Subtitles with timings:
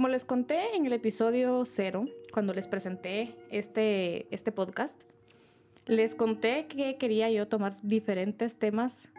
[0.00, 4.98] Como les conté en el episodio cero, cuando les presenté este, este podcast,
[5.84, 9.10] les conté que quería yo tomar diferentes temas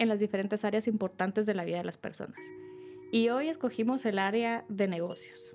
[0.00, 2.40] en las diferentes áreas importantes de la vida de las personas.
[3.12, 5.54] Y hoy escogimos el área de negocios.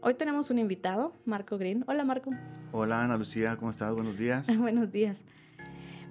[0.00, 1.82] Hoy tenemos un invitado, Marco Green.
[1.88, 2.30] Hola, Marco.
[2.70, 3.92] Hola, Ana Lucía, ¿cómo estás?
[3.96, 4.46] Buenos días.
[4.58, 5.18] Buenos días.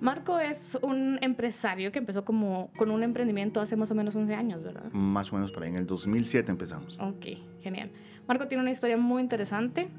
[0.01, 4.35] Marco es un empresario que empezó como con un emprendimiento hace más o menos 11
[4.35, 4.91] años, ¿verdad?
[4.91, 6.97] Más o menos por ahí, en el 2007 empezamos.
[6.99, 7.25] Ok,
[7.61, 7.91] genial.
[8.27, 9.89] Marco tiene una historia muy interesante,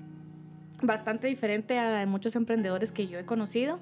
[0.82, 3.80] bastante diferente a la de muchos emprendedores que yo he conocido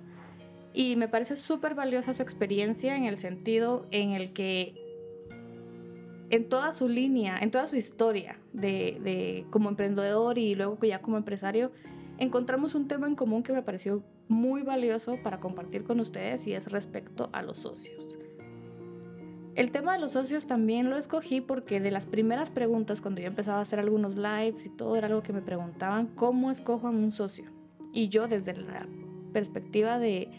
[0.75, 4.75] y me parece súper valiosa su experiencia en el sentido en el que
[6.31, 11.03] en toda su línea, en toda su historia de, de como emprendedor y luego ya
[11.03, 11.73] como empresario,
[12.19, 16.55] encontramos un tema en común que me pareció muy valioso para compartir con ustedes y
[16.55, 18.09] es respecto a los socios.
[19.55, 23.27] El tema de los socios también lo escogí porque de las primeras preguntas cuando yo
[23.27, 26.91] empezaba a hacer algunos lives y todo era algo que me preguntaban, ¿cómo escojo a
[26.91, 27.51] un socio?
[27.93, 28.89] Y yo desde la
[29.35, 30.31] perspectiva de,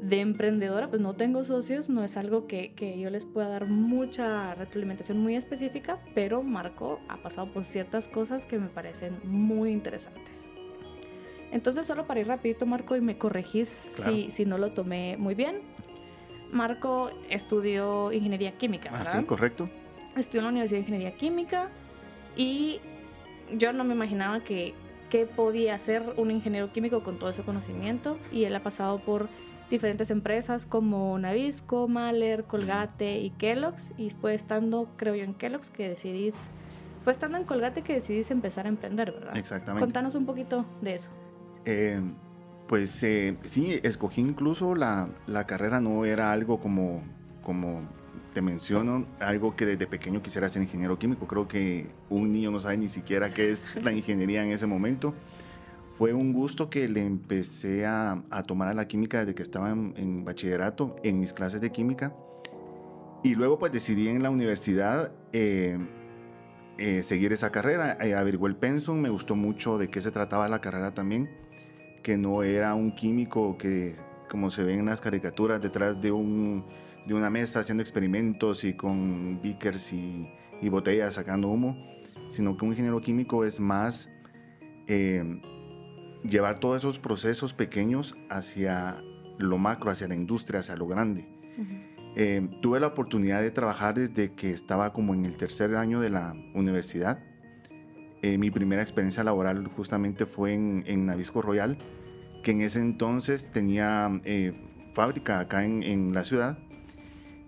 [0.00, 3.66] de emprendedora, pues no tengo socios, no es algo que, que, yo les pueda dar
[3.66, 9.72] mucha retroalimentación muy específica, pero Marco ha pasado por ciertas cosas que me parecen muy
[9.72, 10.47] interesantes.
[11.50, 14.12] Entonces, solo para ir rapidito, Marco, y me corregís claro.
[14.12, 15.62] si, si no lo tomé muy bien.
[16.52, 19.12] Marco estudió ingeniería química, ¿verdad?
[19.14, 19.68] Ah, sí, correcto.
[20.16, 21.68] Estudió en la Universidad de Ingeniería Química
[22.36, 22.80] y
[23.56, 24.74] yo no me imaginaba que,
[25.10, 29.28] que podía ser un ingeniero químico con todo ese conocimiento y él ha pasado por
[29.70, 35.70] diferentes empresas como Navisco, Mahler, Colgate y Kellogg's y fue estando, creo yo, en Kellogg's
[35.70, 36.34] que decidís,
[37.04, 39.36] fue estando en Colgate que decidís empezar a emprender, ¿verdad?
[39.36, 39.84] Exactamente.
[39.84, 41.10] Contanos un poquito de eso.
[41.70, 42.00] Eh,
[42.66, 47.02] pues eh, sí, escogí incluso la, la, carrera, no era algo como,
[47.42, 47.82] como
[48.32, 51.26] te menciono, algo que desde pequeño quisiera ser ingeniero químico.
[51.26, 55.14] Creo que un niño no sabe ni siquiera qué es la ingeniería en ese momento.
[55.98, 59.68] Fue un gusto que le empecé a, a tomar a la química desde que estaba
[59.68, 62.14] en, en, bachillerato, en mis clases de química.
[63.22, 65.76] Y luego pues decidí en la universidad eh,
[66.78, 67.98] eh, seguir esa carrera.
[68.00, 71.47] Eh, averigué el pensum, me gustó mucho de qué se trataba la carrera también
[72.02, 73.96] que no era un químico que,
[74.30, 76.64] como se ve en las caricaturas, detrás de, un,
[77.06, 81.76] de una mesa haciendo experimentos y con beakers y, y, botellas sacando humo,
[82.30, 84.10] sino que un ingeniero químico es más
[84.86, 85.40] eh,
[86.22, 89.02] llevar todos esos procesos pequeños hacia
[89.38, 91.28] lo macro, hacia la industria, hacia lo grande.
[91.56, 91.82] Uh -huh.
[92.16, 96.10] eh, tuve la oportunidad de trabajar desde que estaba como en el tercer año de
[96.10, 97.22] la universidad.
[98.22, 101.78] Eh, mi primera experiencia laboral justamente fue en, en, Navisco Royal,
[102.42, 104.52] que en ese entonces tenía eh,
[104.94, 106.58] fábrica acá en, la ciudad.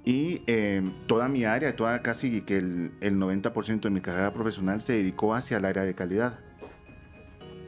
[0.05, 4.81] Y eh, toda mi área, toda casi que el, el 90% de mi carrera profesional
[4.81, 6.39] se dedicó hacia el área de calidad,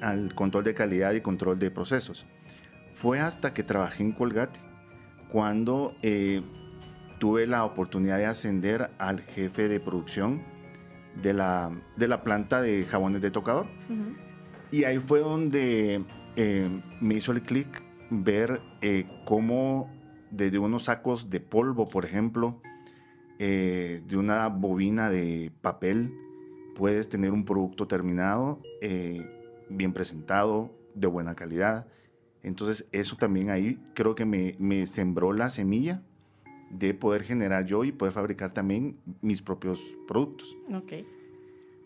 [0.00, 2.26] al control de calidad y control de procesos.
[2.92, 4.60] Fue hasta que trabajé en Colgate
[5.28, 6.42] cuando eh,
[7.18, 10.42] tuve la oportunidad de ascender al jefe de producción
[11.20, 13.66] de la, de la planta de jabones de tocador.
[13.88, 14.16] Uh -huh.
[14.70, 16.04] Y ahí fue donde
[16.36, 19.90] eh, me hizo el clic ver eh, cómo
[20.30, 22.60] desde unos sacos de polvo, por ejemplo,
[23.38, 26.14] eh, de una bobina de papel,
[26.74, 29.26] puedes tener un producto terminado, eh,
[29.68, 31.86] bien presentado, de buena calidad.
[32.42, 36.02] Entonces eso también ahí creo que me, me sembró la semilla
[36.72, 40.56] de poder generar yo y poder fabricar también mis propios productos.
[40.74, 41.06] Okay.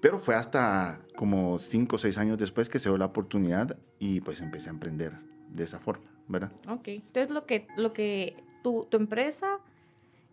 [0.01, 4.21] Pero fue hasta como cinco o seis años después que se dio la oportunidad y
[4.21, 5.13] pues empecé a emprender
[5.53, 6.53] de esa forma, ¿verdad?
[6.69, 9.59] Ok, entonces lo que, lo que tu, tu empresa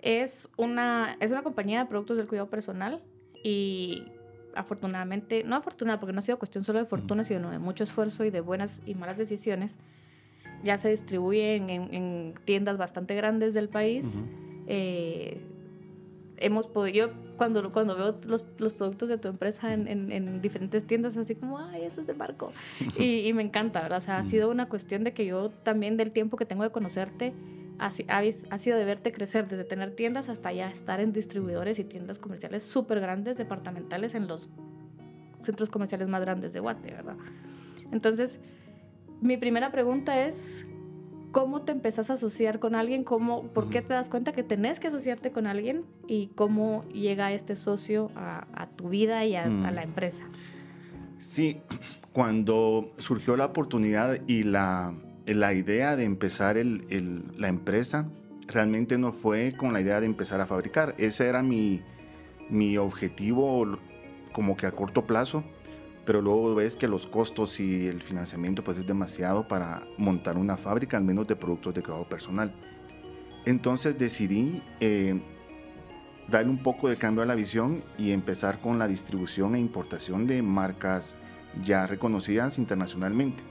[0.01, 3.01] es una, es una compañía de productos del cuidado personal
[3.43, 4.05] y
[4.53, 8.23] afortunadamente, no afortunada porque no ha sido cuestión solo de fortuna, sino de mucho esfuerzo
[8.23, 9.75] y de buenas y malas decisiones,
[10.63, 14.15] ya se distribuye en, en, en tiendas bastante grandes del país.
[14.15, 14.63] Uh -huh.
[14.67, 15.41] eh,
[16.37, 20.41] hemos podido, yo cuando, cuando veo los, los productos de tu empresa en, en, en,
[20.41, 22.51] diferentes tiendas, así como, ay, eso es de Marco.
[22.97, 23.99] y, y, me encanta, ¿verdad?
[23.99, 26.71] O sea, ha sido una cuestión de que yo también del tiempo que tengo de
[26.71, 27.33] conocerte,
[27.79, 31.83] ha, ha sido de verte crecer, desde tener tiendas hasta ya estar en distribuidores y
[31.83, 34.49] tiendas comerciales súper grandes, departamentales, en los
[35.41, 37.17] centros comerciales más grandes de Guate, ¿verdad?
[37.91, 38.39] Entonces,
[39.23, 40.65] mi primera pregunta es,
[41.31, 43.03] ¿cómo te empezás a asociar con alguien?
[43.03, 45.85] ¿Cómo, ¿Por qué te das cuenta que tenés que asociarte con alguien?
[46.07, 49.65] ¿Y cómo llega este socio a, a tu vida y a, mm.
[49.65, 50.25] a, la empresa?
[51.19, 51.61] Sí,
[52.11, 54.93] cuando surgió la oportunidad y la,
[55.25, 58.09] la idea de empezar el, el, la empresa,
[58.47, 60.95] realmente no fue con la idea de empezar a fabricar.
[60.97, 61.81] Ese era mi,
[62.49, 63.79] mi objetivo
[64.33, 65.43] como que a corto plazo,
[66.05, 70.57] pero luego ves que los costos y el financiamiento pues es demasiado para montar una
[70.57, 72.53] fábrica, al menos de productos de cuidado personal.
[73.45, 75.21] Entonces decidí eh,
[76.29, 80.27] darle un poco de cambio a la visión y empezar con la distribución e importación
[80.27, 81.15] de marcas
[81.63, 83.43] ya reconocidas internacionalmente.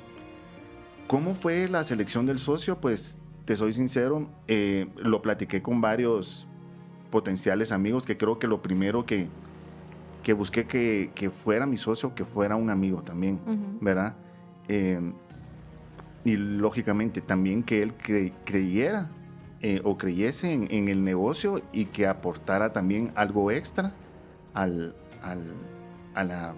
[1.07, 2.81] ¿Cómo fue la selección del socio?
[2.81, 6.49] Pues te soy sincero, eh, lo platiqué con varios
[7.11, 9.29] potenciales amigos que creo que lo primero que,
[10.23, 13.41] que busqué que, que fuera mi socio, que fuera un amigo también,
[13.81, 14.17] ¿verdad?
[14.69, 15.13] Eh,
[16.25, 17.95] y lógicamente también que él
[18.45, 19.11] creyera
[19.61, 23.95] eh, o creyese en, el negocio y que aportara también algo extra
[24.55, 25.53] al, al,
[26.15, 26.55] a la,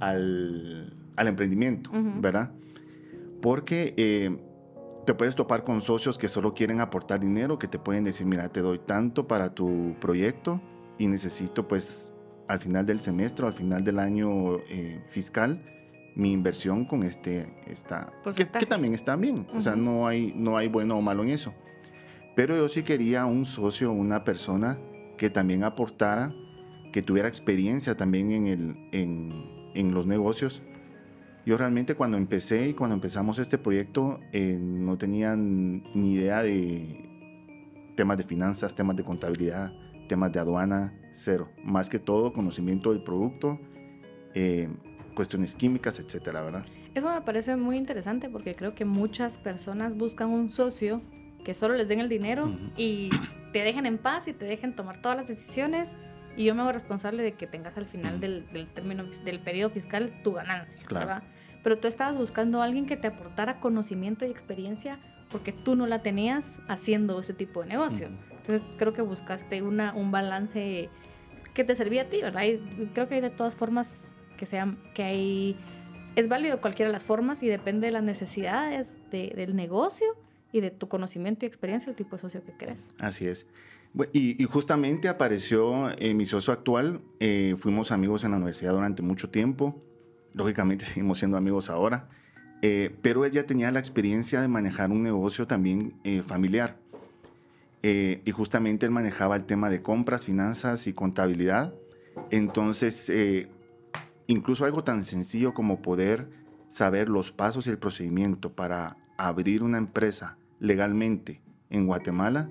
[0.00, 2.52] al, al emprendimiento, ¿verdad?
[3.42, 4.38] Porque eh,
[5.04, 8.48] te puedes topar con socios que solo quieren aportar dinero, que te pueden decir, mira,
[8.48, 10.60] te doy tanto para tu proyecto
[10.98, 12.12] y necesito pues
[12.48, 15.62] al final del semestre, al final del año eh, fiscal,
[16.14, 20.56] mi inversión con este, esta, que, que, también está bien, o sea, no hay, no
[20.56, 21.54] hay bueno o malo en eso.
[22.34, 24.78] Pero yo sí quería un socio, una persona
[25.16, 26.32] que también aportara,
[26.92, 30.62] que tuviera experiencia también en, el, en, en los negocios.
[31.44, 37.08] Yo realmente cuando empecé y cuando empezamos este proyecto eh, no tenía ni idea de
[37.96, 39.72] temas de finanzas, temas de contabilidad,
[40.08, 41.50] temas de aduana, cero.
[41.62, 43.60] Más que todo conocimiento del producto,
[44.34, 44.68] eh,
[45.14, 46.66] cuestiones químicas, etcétera, ¿verdad?
[46.94, 51.02] Eso me parece muy interesante porque creo que muchas personas buscan un socio
[51.44, 53.10] que solo les den el dinero y
[53.52, 55.94] te dejen en paz y te dejen tomar todas las decisiones
[56.36, 60.22] y yo me hago responsable de que tengas al final del, término del periodo fiscal
[60.22, 61.22] tu ganancia, ¿verdad?
[61.62, 65.00] Pero tú estabas buscando a alguien que te aportara conocimiento y experiencia
[65.30, 68.08] porque tú no la tenías haciendo ese tipo de negocio.
[68.48, 70.88] Entonces creo que buscaste una, un balance
[71.52, 72.44] que te servía a ti, ¿verdad?
[72.94, 75.56] Creo que hay de todas formas que sean, que hay,
[76.16, 80.06] es válido cualquiera de las formas y depende de las necesidades del negocio
[80.50, 82.88] y de tu conocimiento y experiencia, el tipo de socio que querés.
[82.98, 83.46] Así es.
[84.14, 89.28] Y, justamente apareció eh, mi socio actual, eh, fuimos amigos en la universidad durante mucho
[89.28, 89.82] tiempo,
[90.32, 92.08] lógicamente seguimos siendo amigos ahora,
[92.62, 95.94] eh, pero él ya tenía la experiencia de manejar un negocio también
[96.24, 96.78] familiar.
[98.24, 101.74] Y justamente él manejaba el tema de compras, finanzas y contabilidad.
[102.30, 103.12] Entonces,
[104.26, 106.28] incluso algo tan sencillo como poder
[106.68, 111.40] saber los pasos y el procedimiento para abrir una empresa legalmente
[111.70, 112.50] en Guatemala,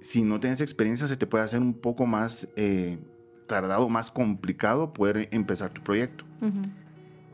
[0.00, 2.98] si no tienes experiencia se te puede hacer un poco más eh,
[3.46, 6.24] tardado, más complicado poder empezar tu proyecto.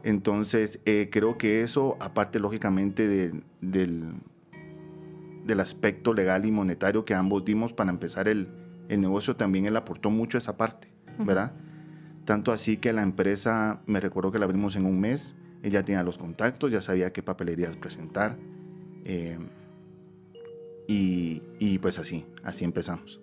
[0.05, 3.07] Entonces, eh, creo que eso, aparte lógicamente
[3.61, 4.15] del,
[5.45, 8.49] del aspecto legal y monetario que ambos dimos para empezar el,
[8.89, 11.53] el negocio, también él aportó mucho esa parte, ¿verdad?
[12.25, 16.03] Tanto así que la empresa, me recuerdo que la abrimos en un mes, ella tenía
[16.03, 18.37] los contactos, ya sabía qué papelerías presentar.
[19.05, 19.39] Eh,
[20.89, 23.21] y, pues así, así empezamos.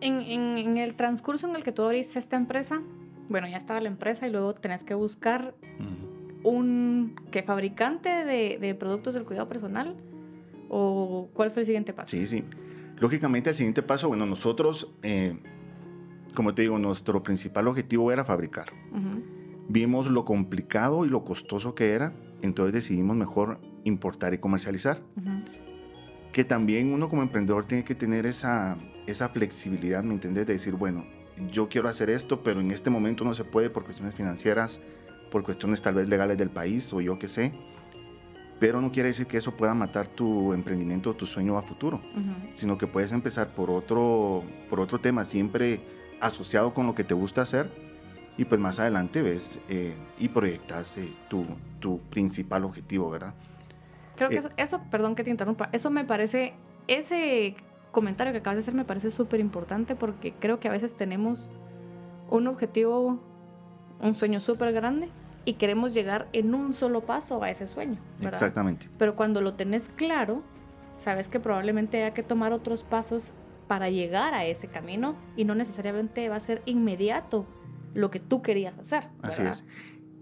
[0.00, 2.80] en, el transcurso en el que tú abriste esta empresa,
[3.28, 5.54] bueno, ya estaba la empresa y luego tenés que buscar
[6.42, 9.96] un ¿qué, fabricante de, productos del cuidado personal.
[10.68, 12.08] ¿O cuál fue el siguiente paso?
[12.08, 12.44] Sí, sí.
[12.98, 15.36] Lógicamente el siguiente paso, bueno, nosotros eh,
[16.34, 18.66] como te digo, nuestro principal objetivo era fabricar.
[19.68, 25.00] Vimos lo complicado y lo costoso que era, entonces decidimos mejor importar y comercializar.
[26.32, 30.46] Que también uno como emprendedor tiene que tener esa, esa flexibilidad, ¿me entiendes?
[30.46, 31.06] De decir, bueno,
[31.50, 34.80] yo quiero hacer esto, pero en este momento no se puede por cuestiones financieras,
[35.30, 37.54] por cuestiones tal vez legales del país o yo qué sé.
[38.64, 42.00] Pero no quiere decir que eso pueda matar tu emprendimiento, tu sueño a futuro,
[42.54, 45.24] sino que puedes empezar por otro, por otro tema.
[45.24, 45.82] Siempre
[46.18, 47.70] asociado con lo que te gusta hacer
[48.38, 51.44] y pues más adelante ves eh, y proyectas eh, tu,
[51.78, 53.34] tu, principal objetivo, ¿verdad?
[54.16, 56.54] Creo que eh, eso, perdón que te interrumpa, eso me parece,
[56.88, 57.56] ese
[57.92, 61.50] comentario que acabas de hacer me parece súper importante porque creo que a veces tenemos
[62.30, 63.20] un objetivo,
[64.00, 65.10] un sueño súper grande
[65.44, 67.98] y queremos llegar en un solo paso a ese sueño.
[68.20, 68.88] Exactamente.
[68.98, 70.42] Pero cuando lo tenés claro,
[70.98, 73.32] sabes que probablemente haya que tomar otros pasos
[73.68, 77.46] para llegar a ese camino y no necesariamente va a ser inmediato
[77.94, 79.08] lo que tú querías hacer.
[79.22, 79.64] Así es.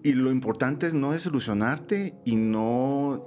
[0.02, 3.24] Y lo importante es no desilusionarte y no,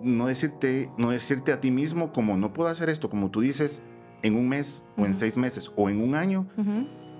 [0.00, 3.82] no, decirte, no decirte a ti mismo como no puedo hacer esto, como tú dices,
[4.22, 6.46] en un mes o en seis meses o en un año.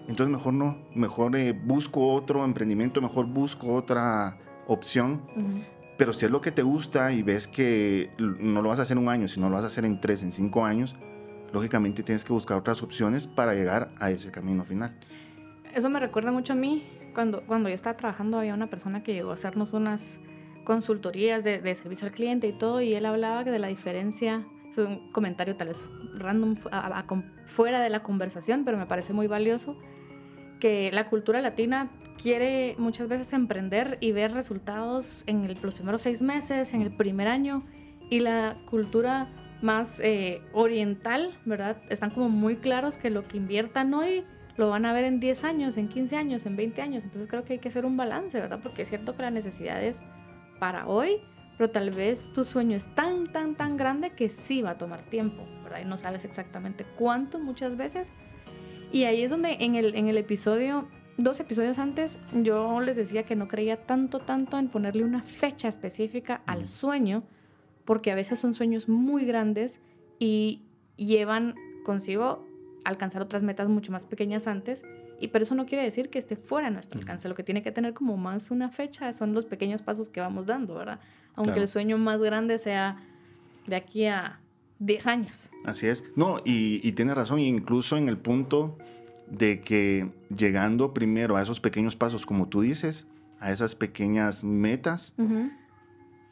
[0.08, 5.22] Entonces mejor no, mejor eh, busco otro emprendimiento, mejor busco otra opción.
[5.98, 8.96] Pero si es lo que te gusta y ves que no lo vas a hacer
[8.96, 10.96] en un año, sino lo vas a hacer en tres, en cinco años,
[11.52, 14.96] lógicamente tienes que buscar otras opciones para llegar a ese camino final.
[15.74, 16.84] eso me recuerda mucho a mí.
[17.14, 20.20] Cuando, cuando yo estaba trabajando había una persona que llegó a hacernos unas
[20.64, 24.78] consultorías de, de servicio al cliente y todo, y él hablaba de la diferencia, es
[24.78, 26.56] un comentario tal vez random
[27.46, 29.76] fuera de la conversación, pero me parece muy valioso,
[30.58, 36.02] que la cultura latina quiere muchas veces emprender y ver resultados en el, los primeros
[36.02, 37.64] seis meses, en el primer año,
[38.10, 39.28] y la cultura
[39.62, 41.78] más eh, oriental, ¿verdad?
[41.88, 44.24] Están como muy claros que lo que inviertan hoy
[44.56, 47.04] lo van a ver en 10 años, en 15 años, en 20 años.
[47.04, 48.60] Entonces creo que hay que hacer un balance, ¿verdad?
[48.62, 50.02] Porque es cierto que la necesidad es
[50.58, 51.20] para hoy,
[51.56, 55.02] pero tal vez tu sueño es tan, tan, tan grande que sí va a tomar
[55.02, 55.80] tiempo, ¿verdad?
[55.82, 58.10] Y no sabes exactamente cuánto muchas veces.
[58.92, 63.24] Y ahí es donde en el, en el episodio, dos episodios antes, yo les decía
[63.24, 67.24] que no creía tanto, tanto en ponerle una fecha específica al sueño,
[67.84, 69.80] porque a veces son sueños muy grandes
[70.18, 70.62] y
[70.96, 71.54] llevan
[71.84, 72.46] consigo
[72.84, 74.82] alcanzar otras metas mucho más pequeñas antes
[75.20, 77.28] y pero eso no quiere decir que esté fuera de nuestro alcance.
[77.28, 80.46] Lo que tiene que tener como más una fecha son los pequeños pasos que vamos
[80.46, 81.00] dando, ¿verdad?
[81.34, 82.98] Aunque el sueño más grande sea
[83.66, 84.40] de aquí a
[84.78, 85.50] 10 años.
[85.64, 86.04] Así es.
[86.16, 88.78] No, y, tiene razón, incluso en el punto
[89.30, 93.06] de que llegando primero a esos pequeños pasos, como tú dices,
[93.40, 95.14] a esas pequeñas metas,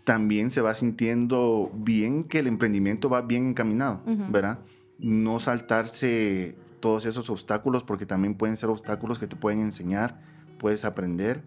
[0.04, 4.60] también se va sintiendo bien que el emprendimiento va bien encaminado, ¿verdad?
[4.98, 10.20] No saltarse todos esos obstáculos, porque también pueden ser obstáculos que te pueden enseñar,
[10.58, 11.42] puedes aprender,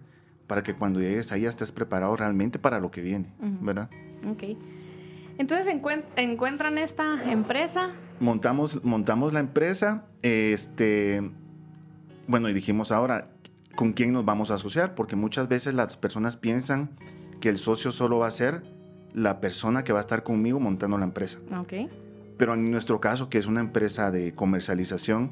[0.47, 3.89] para que cuando llegues ahí estés preparado realmente para lo que viene, ¿verdad?
[4.27, 4.43] Ok.
[5.39, 5.73] Entonces
[6.17, 7.91] encuentran esta empresa.
[8.19, 11.31] Montamos, montamos la empresa, este,
[12.27, 13.31] bueno, y dijimos ahora,
[13.73, 14.95] ¿con quién nos vamos a asociar?
[14.95, 16.91] Porque muchas veces las personas piensan
[17.39, 18.63] que el socio solo va a ser
[19.13, 21.39] la persona que va a estar conmigo montando la empresa.
[21.57, 21.89] Ok.
[22.37, 25.31] Pero en nuestro caso, que es una empresa de comercialización,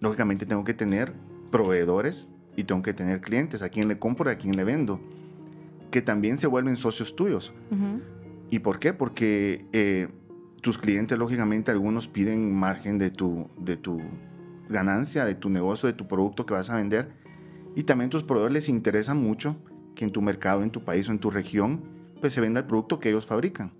[0.00, 1.12] lógicamente tengo que tener
[1.52, 2.26] proveedores
[2.56, 5.00] y tengo que tener clientes, a quien le compro y a quien le vendo,
[5.92, 7.54] que también se vuelven socios tuyos.
[8.50, 8.92] ¿Y por qué?
[8.92, 10.08] Porque eh,
[10.60, 14.00] tus clientes, lógicamente, algunos piden margen de tu, de tu
[14.68, 17.10] ganancia, de tu negocio, de tu producto que vas a vender.
[17.74, 19.56] Y también tus proveedores les interesa mucho
[19.94, 21.82] que en tu mercado, en tu país o en tu región,
[22.20, 23.72] pues se venda el producto que ellos fabrican.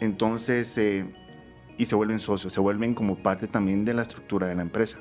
[0.00, 1.04] Entonces, eh,
[1.76, 4.98] y se vuelven socios, se vuelven como parte también de la estructura de la empresa.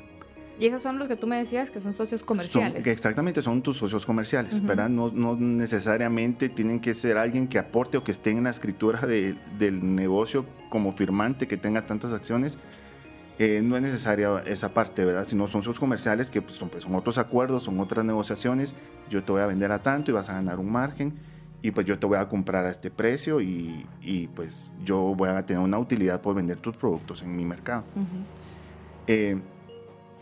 [0.60, 2.86] Y esos son los que tú me decías que son socios comerciales.
[2.86, 4.90] exactamente, son tus socios comerciales, ¿verdad?
[4.90, 9.00] No, no, necesariamente tienen que ser alguien que aporte o que esté en la escritura
[9.02, 12.58] de, del negocio como firmante, que tenga tantas acciones.
[13.38, 15.26] Eh, no es necesaria esa parte, ¿verdad?
[15.26, 18.76] Sino son socios comerciales que pues, son, pues, son otros acuerdos, son otras negociaciones.
[19.10, 21.14] Yo te voy a vender a tanto y vas a ganar un margen
[21.62, 25.30] y pues yo te voy a comprar a este precio y, y, pues yo voy
[25.30, 27.84] a tener una utilidad por vender tus productos en mi mercado.
[29.08, 29.38] Eh,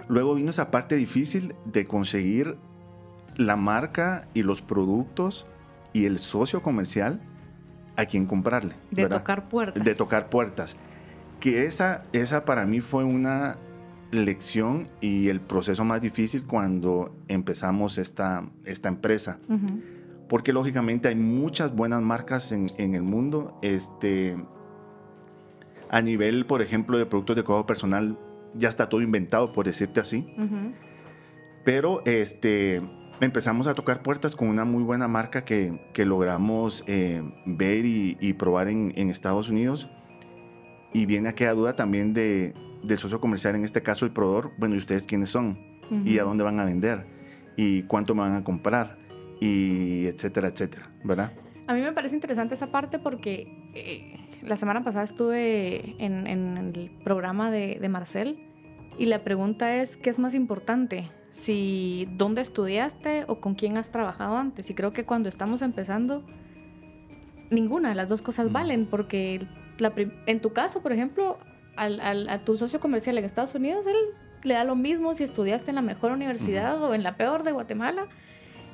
[0.08, 2.58] luego vino esa parte difícil de conseguir
[3.36, 5.48] la marca y los productos
[5.94, 7.22] y el socio comercial
[7.96, 8.76] a quien comprarle.
[8.92, 9.84] De tocar puertas.
[9.84, 10.76] De tocar puertas.
[11.40, 13.58] Que esa, esa para mí fue una
[14.12, 19.40] lección y el proceso más difícil cuando empezamos esta, esta empresa
[20.28, 23.58] porque lógicamente hay muchas buenas marcas en, el mundo.
[23.62, 24.38] Este,
[25.90, 28.18] a nivel, por ejemplo, de productos de cuidado personal,
[28.54, 30.28] ya está todo inventado, por decirte así.
[31.64, 32.82] Pero este,
[33.20, 38.68] empezamos a tocar puertas con una muy buena marca que, logramos eh, ver y, probar
[38.68, 39.90] en, Estados Unidos.
[40.94, 44.52] Y viene a quedar duda también de, del socio comercial, en este caso el proveedor.
[44.58, 45.60] Bueno, ¿y ustedes quiénes son?
[46.06, 47.06] ¿Y a dónde van a vender?
[47.56, 48.98] ¿Y cuánto me van a comprar?
[49.40, 51.34] y etcétera, etcétera, ¿verdad?
[51.68, 56.92] A mí me parece interesante esa parte porque eh, la semana pasada estuve en, el
[57.04, 58.40] programa de, de, Marcel
[58.98, 61.10] y la pregunta es, ¿qué es más importante?
[61.32, 64.70] Si dónde estudiaste o con quién has trabajado antes.
[64.70, 66.24] Y creo que cuando estamos empezando,
[67.50, 69.46] ninguna de las dos cosas valen porque
[70.26, 71.38] en tu caso, por ejemplo,
[71.76, 73.96] al, al, a tu socio comercial en Estados Unidos, él
[74.44, 77.52] le da lo mismo si estudiaste en la mejor universidad o en la peor de
[77.52, 78.08] Guatemala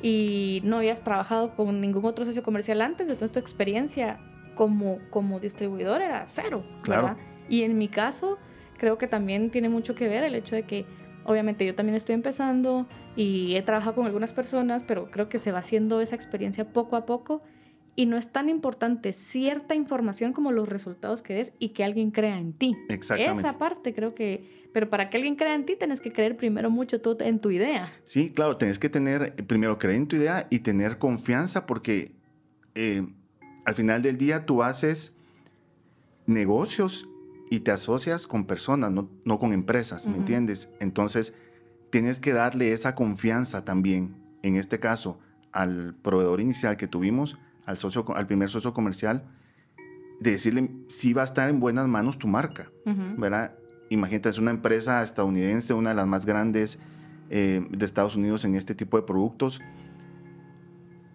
[0.02, 4.20] y no habías trabajado con ningún otro socio comercial antes, entonces tu experiencia
[4.56, 6.64] como, como distribuidor era cero.
[6.82, 7.16] Claro.
[7.50, 8.38] Y en mi caso,
[8.78, 10.86] creo que también tiene mucho que ver el hecho de que
[11.26, 15.52] obviamente yo también estoy empezando y he trabajado con algunas personas, pero creo que se
[15.52, 17.42] va haciendo esa experiencia poco a poco
[17.96, 22.12] y no es tan importante cierta información como los resultados que des y que alguien
[22.12, 22.76] crea en ti.
[22.90, 23.48] Exactamente.
[23.48, 26.72] Esa parte creo que, pero para que alguien crea en ti tienes que creer primero
[26.72, 27.92] mucho tú en tu idea.
[28.04, 32.16] Sí, claro, tienes que tener, primero creer en tu idea y tener confianza porque
[32.74, 33.06] eh,
[33.66, 35.14] al final del día tú haces
[36.26, 37.08] negocios
[37.50, 40.70] y te asocias con personas, no, con empresas, ¿me entiendes?
[40.80, 41.36] Entonces
[41.90, 45.20] tienes que darle esa confianza también, en este caso,
[45.52, 49.26] al proveedor inicial que tuvimos, al, socio, al primer socio comercial,
[50.20, 52.72] de decirle si va a estar en buenas manos tu marca,
[53.18, 53.56] ¿verdad?
[53.90, 56.80] Imagínate, es una empresa estadounidense, una de las más grandes
[57.30, 59.62] eh, de Estados Unidos en este tipo de productos.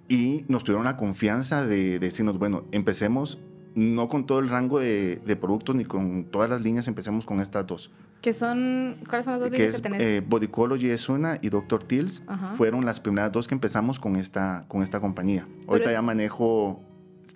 [0.08, 3.38] Y nos tuvieron la confianza de, decirnos, bueno, empecemos
[3.74, 7.66] no con todo el rango de, productos ni con todas las líneas, empecemos con estas
[7.66, 7.90] dos.
[8.22, 10.02] ¿Qué son, ¿Cuáles son las dos líneas que tenés?
[10.02, 11.84] Eh, Bodycology es una y Dr.
[11.84, 12.22] Teals
[12.54, 15.46] fueron las primeras dos que empezamos con esta, con esta compañía.
[15.68, 16.82] Ahorita ya manejo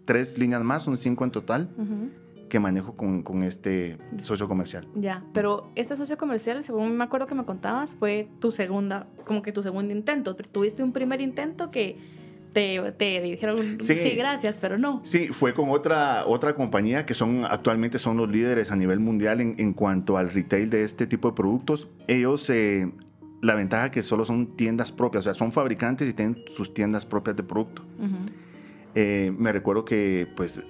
[0.05, 1.69] tres líneas más, son cinco en total
[2.49, 4.87] que manejo con, con, este socio comercial.
[4.95, 9.41] Ya, pero este socio comercial, según me acuerdo que me contabas, fue tu segunda, como
[9.41, 10.37] que tu segundo intento.
[10.37, 11.97] Tuviste un primer intento que
[12.53, 15.01] te, te dijeron sí, gracias, pero no.
[15.05, 19.41] Sí, fue con otra, otra compañía que son actualmente son los líderes a nivel mundial
[19.41, 21.91] en, en cuanto al retail de este tipo de productos.
[22.09, 22.91] Ellos, eh,
[23.41, 27.07] la ventaja que solo son tiendas propias, o sea, son fabricantes y tienen sus tiendas
[27.07, 27.83] propias de producto.
[28.95, 30.63] Eh, me recuerdo que pues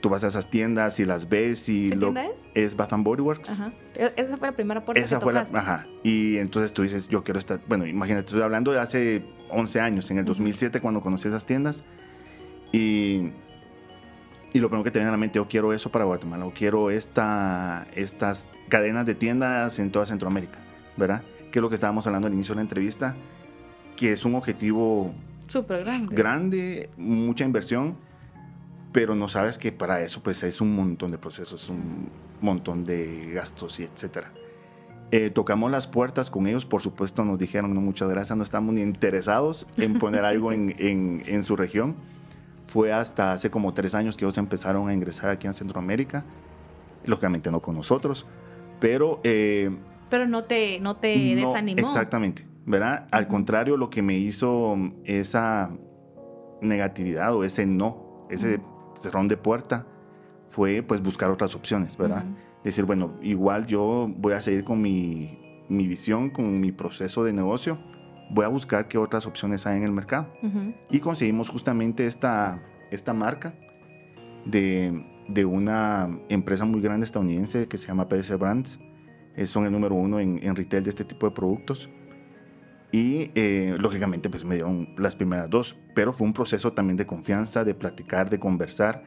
[0.00, 2.44] tú vas a esas tiendas y las ves y ¿Qué lo tienda es?
[2.52, 3.50] es Bath and Body Works.
[3.52, 3.72] Ajá.
[3.94, 5.86] E, esa fue la primera puerta Esa que fue la, ajá.
[6.02, 10.10] Y entonces tú dices, yo quiero estar, bueno, imagínate, estoy hablando de hace 11 años,
[10.10, 11.84] en el 2007 cuando conocí esas tiendas
[12.72, 13.30] y
[14.54, 16.54] y lo primero que te viene a la mente, yo quiero eso para Guatemala, o
[16.54, 20.60] quiero esta, estas cadenas de tiendas en toda Centroamérica,
[20.96, 21.24] ¿verdad?
[21.50, 23.16] Que es lo que estábamos hablando al inicio de la entrevista,
[23.96, 25.12] que es un objetivo
[25.48, 26.14] Súper grande.
[26.14, 27.96] grande, mucha inversión,
[28.92, 32.08] pero no sabes que para eso pues es un montón de procesos, un
[32.40, 34.32] montón de gastos y etcétera.
[35.10, 38.74] Eh, tocamos las puertas con ellos, por supuesto nos dijeron, no, muchas gracias, no estamos
[38.74, 41.94] ni interesados en poner algo en, en, en su región.
[42.66, 46.24] Fue hasta hace como tres años que ellos empezaron a ingresar aquí en Centroamérica,
[47.04, 48.26] lógicamente no con nosotros,
[48.80, 49.20] pero...
[49.22, 49.70] Eh,
[50.10, 51.80] Pero no te, no te no, desanimó.
[51.80, 53.06] Exactamente, ¿verdad?
[53.10, 55.70] Al contrario, lo que me hizo esa
[56.60, 58.60] negatividad o ese no, ese
[59.00, 59.86] cerrón de puerta,
[60.48, 62.24] fue pues buscar otras opciones, ¿verdad?
[62.24, 62.34] Ujú.
[62.64, 67.32] Decir, bueno, igual yo voy a seguir con mi, mi visión, con mi proceso de
[67.32, 67.78] negocio,
[68.30, 70.28] voy a buscar qué otras opciones hay en el mercado.
[70.90, 73.54] Y conseguimos justamente esta, esta marca
[74.46, 78.80] de, de una empresa muy grande estadounidense que se llama PDC Brands.
[79.36, 81.90] Eh, son el número uno en, en retail de este tipo de productos.
[82.92, 87.06] Y eh, lógicamente pues me dieron las primeras dos, pero fue un proceso también de
[87.06, 89.02] confianza, de platicar, de conversar,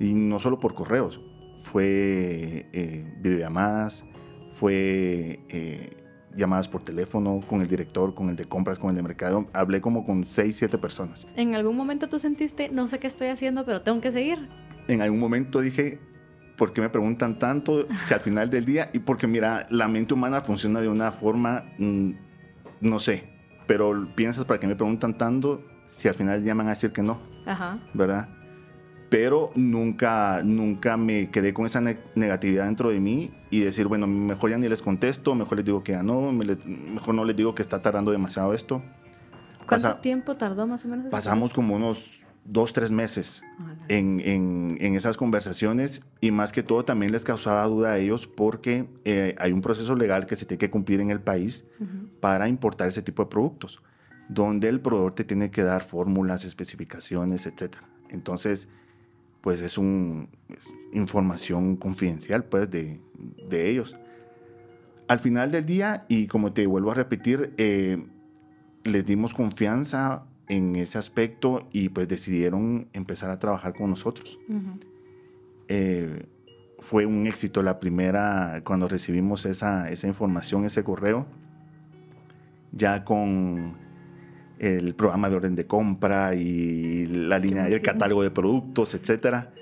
[0.00, 1.20] y no solo por correos,
[1.58, 4.04] fue eh, videollamadas,
[4.50, 5.96] fue eh,
[6.34, 9.80] llamadas por teléfono con el director, con el de compras, con el de mercado, hablé
[9.80, 11.26] como con seis, siete personas.
[11.36, 14.48] ¿En algún momento tú sentiste, no sé qué estoy haciendo, pero tengo que seguir?
[14.86, 16.00] En algún momento dije,
[16.56, 18.90] ¿por qué me preguntan tanto si al final del día?
[18.92, 22.10] Y porque mira, la mente humana funciona de una forma, mm,
[22.80, 23.28] no sé,
[23.66, 26.92] pero piensas, ¿para qué me preguntan tanto si al final ya me van a decir
[26.92, 27.20] que no?
[27.46, 27.78] Ajá.
[27.94, 28.28] ¿verdad?
[29.10, 34.06] Pero nunca, nunca me quedé con esa ne- negatividad dentro de mí y decir, bueno,
[34.06, 37.24] mejor ya ni les contesto, mejor les digo que ya no, me les- mejor no
[37.24, 38.82] les digo que está tardando demasiado esto.
[39.66, 41.10] ¿Cuánto Pasa- tiempo tardó más o menos?
[41.10, 43.42] pasamos como unos dos, tres meses
[43.88, 48.26] en, en- en esas conversaciones y más que todo también les causaba duda a ellos
[48.26, 52.08] porque eh, hay un proceso legal que se tiene que cumplir en el país Ujú.
[52.20, 53.82] para importar ese tipo de productos,
[54.28, 57.76] donde el proveedor te tiene que dar fórmulas, especificaciones, etc.
[58.10, 58.68] Entonces,
[59.40, 63.00] pues es, un, es información confidencial pues de,
[63.48, 63.96] de ellos.
[65.08, 68.04] Al final del día, y como te vuelvo a repetir, eh,
[68.84, 74.38] les dimos confianza en ese aspecto y pues decidieron empezar a trabajar con nosotros.
[75.68, 76.26] Eh,
[76.80, 81.26] fue un éxito la primera, cuando recibimos esa, esa información, ese correo,
[82.72, 83.76] ya con
[84.58, 89.52] el programa de orden de compra y la línea del catálogo de productos, etcétera,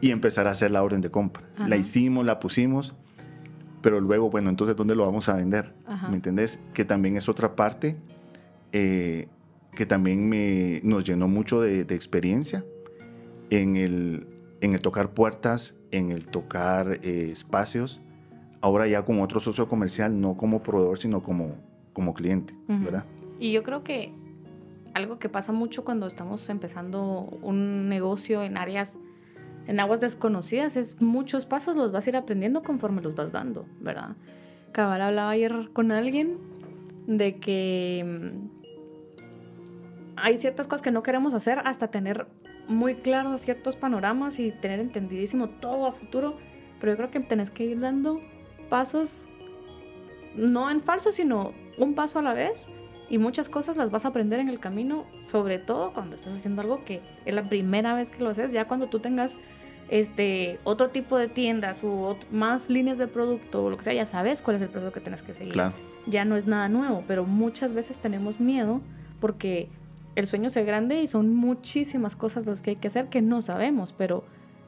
[0.00, 1.44] y empezar a hacer la orden de compra.
[1.56, 1.68] Ajá.
[1.68, 2.94] La hicimos, la pusimos,
[3.82, 5.74] pero luego, bueno, entonces, ¿dónde lo vamos a vender?
[5.86, 6.08] Ajá.
[6.08, 6.60] ¿Me entendés?
[6.74, 7.96] Que también es otra parte
[8.72, 9.28] eh,
[9.74, 12.64] que también me, nos llenó mucho de, de experiencia
[13.50, 14.26] en el,
[14.60, 18.00] en el tocar puertas, en el tocar eh, espacios,
[18.60, 21.56] ahora ya con otro socio comercial, no como proveedor, sino como,
[21.92, 22.54] como cliente.
[22.66, 23.04] ¿verdad?
[23.38, 24.12] Y yo creo que
[24.94, 28.96] algo que pasa mucho cuando estamos empezando un negocio en áreas,
[29.66, 33.66] en aguas desconocidas, es muchos pasos los vas a ir aprendiendo conforme los vas dando,
[33.80, 34.16] ¿verdad?
[34.72, 36.38] Cabal hablaba ayer con alguien
[37.06, 38.58] de que mm,
[40.16, 42.26] hay ciertas cosas que no queremos hacer hasta tener
[42.66, 46.36] muy claros ciertos panoramas y tener entendidísimo todo a futuro,
[46.80, 48.20] pero yo creo que tenés que ir dando
[48.68, 49.28] pasos,
[50.34, 52.68] no en falso, sino un paso a la vez
[53.10, 56.62] y muchas cosas las vas a aprender en el camino, sobre todo cuando estás haciendo
[56.62, 59.38] algo que es la primera vez que lo haces, ya cuando tú tengas
[59.88, 64.04] este otro tipo de tiendas o más líneas de producto o lo que sea, ya
[64.04, 65.54] sabes cuál es el proceso que tienes que seguir.
[66.06, 68.80] Ya no es nada nuevo, pero muchas veces tenemos miedo
[69.20, 69.68] porque
[70.14, 73.40] el sueño es grande y son muchísimas cosas las que hay que hacer que no
[73.40, 74.24] sabemos, pero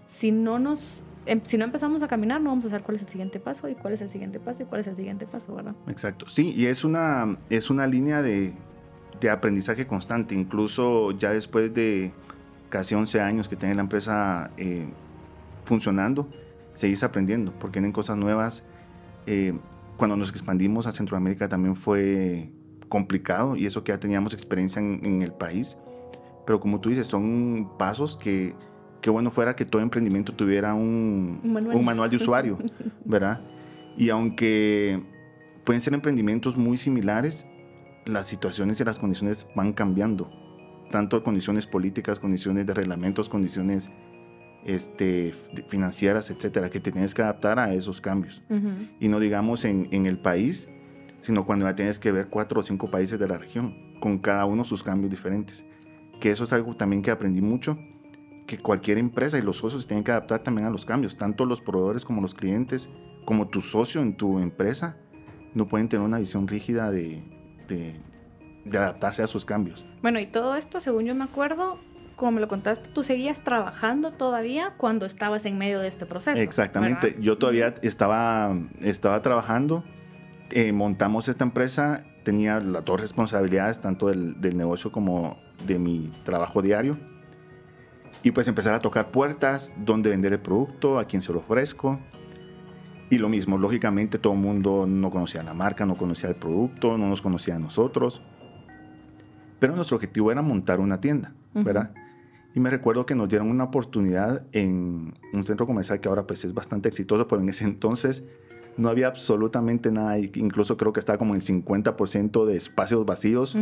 [0.07, 1.03] si no nos
[1.45, 3.75] si no empezamos a caminar, no vamos a saber cuál es el siguiente paso y
[3.75, 5.75] cuál es el siguiente paso y cuál es el siguiente paso, ¿verdad?
[5.87, 6.29] Exacto.
[6.29, 8.55] Sí, y es una, es una línea de,
[9.21, 10.35] de aprendizaje constante.
[10.35, 12.13] Incluso ya después de
[12.69, 14.89] casi 11 años que tiene la empresa eh,
[15.65, 16.29] funcionando,
[16.75, 18.63] seguís aprendiendo, porque tienen cosas nuevas.
[19.27, 19.53] Eh,
[19.97, 22.51] cuando nos expandimos a Centroamérica también fue
[22.89, 25.77] complicado y eso que ya teníamos experiencia en, el país.
[26.47, 28.55] Pero como tú dices, son pasos que,
[29.01, 32.11] qué bueno fuera que todo emprendimiento tuviera un, un, manual.
[32.11, 32.59] de usuario,
[33.05, 33.41] ¿verdad?
[33.97, 35.03] Y aunque
[35.65, 37.47] pueden ser emprendimientos muy similares,
[38.07, 40.31] las situaciones y las condiciones van cambiando.
[40.91, 43.91] Tanto condiciones políticas, condiciones de reglamentos, condiciones
[44.65, 45.33] este,
[45.69, 48.43] financieras, etcétera, que te tienes que adaptar a esos cambios.
[48.99, 50.69] Y no digamos en, en, el país,
[51.21, 54.45] sino cuando ya tienes que ver cuatro o cinco países de la región, con cada
[54.47, 55.65] uno sus cambios diferentes.
[56.21, 57.79] Que eso es algo también que aprendí mucho,
[58.51, 61.61] que cualquier empresa y los socios tienen que adaptar también a los cambios, tanto los
[61.61, 62.89] proveedores como los clientes,
[63.25, 64.97] como tu socio en tu empresa,
[65.55, 67.23] no pueden tener una visión rígida de,
[67.69, 67.95] de,
[68.65, 69.87] de adaptarse a sus cambios.
[70.03, 71.79] Bueno, y todo esto, según yo me acuerdo,
[72.17, 76.43] como me lo contaste, tú seguías trabajando todavía cuando estabas en medio de este proceso.
[76.43, 79.85] Exactamente, yo todavía estaba, estaba trabajando,
[80.51, 86.13] eh, montamos esta empresa, tenía las dos responsabilidades, tanto del, del, negocio como de mi
[86.25, 86.99] trabajo diario.
[88.23, 91.99] Y pues empezar a tocar puertas, dónde vender el producto, a quién se lo ofrezco.
[93.09, 96.97] Y lo mismo, lógicamente todo el mundo no conocía la marca, no conocía el producto,
[96.97, 98.23] no nos conocía a nosotros.
[99.59, 101.93] Pero nuestro objetivo era montar una tienda, ¿verdad?
[102.55, 106.45] Y me recuerdo que nos dieron una oportunidad en un centro comercial que ahora pues
[106.45, 108.25] es bastante exitoso, pero en ese entonces
[108.77, 113.57] no había absolutamente nada, incluso creo que estaba como el 50% de espacios vacíos,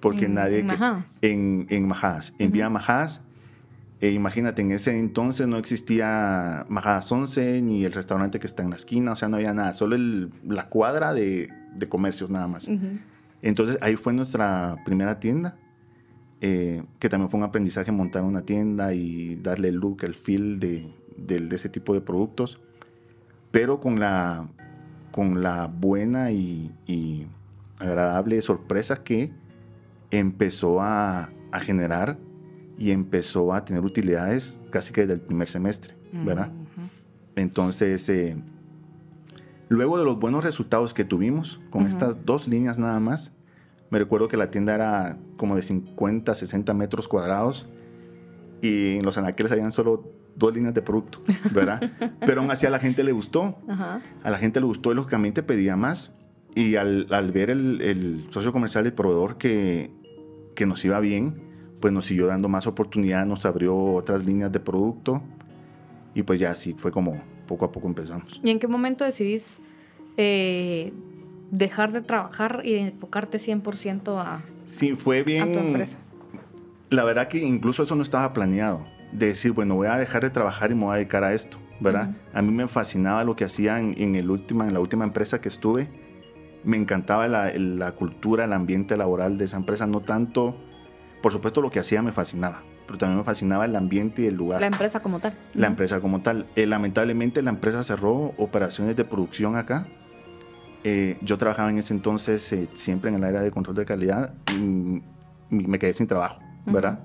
[0.00, 0.60] porque en, nadie...
[0.60, 1.18] En Majadas.
[1.22, 3.20] En, en Majadas, en Vía Majadas.
[4.00, 8.70] E imagínate, en ese entonces no existía Majadas 11 ni el restaurante que está en
[8.70, 9.96] la esquina, o sea, no había nada, solo
[10.44, 12.68] la cuadra de, de, comercios nada más.
[13.40, 15.56] Entonces ahí fue nuestra primera tienda
[16.42, 20.60] eh, que también fue un aprendizaje montar una tienda y darle el look, el feel
[20.60, 22.60] de, de, ese tipo de productos,
[23.50, 24.46] pero con la,
[25.12, 27.26] con la buena y, y
[27.78, 29.32] agradable sorpresa que
[30.10, 32.18] empezó a, a, generar
[32.78, 36.52] y empezó a tener utilidades casi que desde el primer semestre, ¿verdad?
[37.34, 38.36] Entonces, eh,
[39.68, 43.32] luego de los buenos resultados que tuvimos con estas dos líneas nada más,
[43.90, 47.66] me recuerdo que la tienda era como de 50, 60 metros cuadrados
[48.60, 51.20] y en los anaqueles habían solo dos líneas de producto,
[51.52, 51.80] ¿verdad?
[52.20, 53.58] Pero aún así a la gente le gustó.
[53.68, 56.12] A la gente le gustó y lógicamente pedía más.
[56.54, 59.90] Y al, al ver el, el, socio comercial, el proveedor que,
[60.54, 61.45] que nos iba bien,
[61.80, 65.22] pues nos siguió dando más oportunidad, nos abrió otras líneas de producto
[66.14, 68.40] y pues ya así fue como poco a poco empezamos.
[68.42, 69.58] ¿Y en qué momento decidís
[70.16, 70.92] eh,
[71.50, 75.98] dejar de trabajar y enfocarte 100% a, sí, fue bien, tu empresa?
[76.90, 78.86] La verdad que incluso eso no estaba planeado.
[79.12, 81.58] De decir, bueno, voy a dejar de trabajar y me voy a dedicar a esto,
[81.80, 82.16] ¿verdad?
[82.34, 85.48] A mí me fascinaba lo que hacía en, el última, en la última empresa que
[85.48, 85.88] estuve.
[86.64, 89.86] Me encantaba la, la cultura, el ambiente laboral de esa empresa.
[89.86, 90.56] No tanto,
[91.22, 94.34] por supuesto, lo que hacía me fascinaba, pero también me fascinaba el ambiente y el
[94.34, 94.60] lugar.
[94.60, 95.34] La empresa como tal.
[95.54, 96.46] La empresa como tal.
[96.56, 99.86] Eh, lamentablemente la empresa cerró operaciones de producción acá
[100.88, 104.34] eh, yo trabajaba en ese entonces eh, siempre en el área de control de calidad
[104.54, 105.02] y
[105.50, 107.00] me quedé sin trabajo, ¿verdad?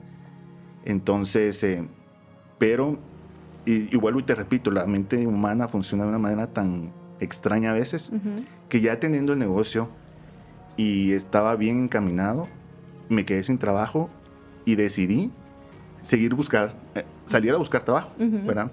[0.85, 1.87] Entonces, eh,
[2.59, 2.99] pero,
[3.65, 7.73] y, vuelvo y te repito, la mente humana funciona de una manera tan extraña a
[7.73, 8.11] veces
[8.69, 9.89] que ya teniendo el negocio
[10.77, 12.47] y estaba bien encaminado,
[13.11, 14.09] me quedé sin trabajo
[14.65, 15.31] y decidí
[16.01, 16.75] seguir buscar,
[17.25, 18.71] salir a buscar trabajo, ¿verdad?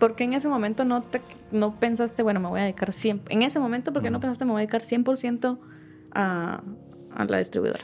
[0.00, 1.20] porque en ese momento no, te,
[1.52, 3.20] no pensaste, bueno, me voy a dedicar 100%?
[3.28, 5.58] En ese momento, ¿por qué no pensaste, me voy a dedicar 100%
[6.12, 6.62] a,
[7.14, 7.80] a la distribuidora?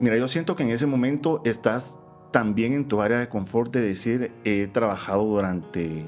[0.00, 1.98] Mira, yo siento que en ese momento estás
[2.32, 6.04] también en tu área de confort de decir, he trabajado durante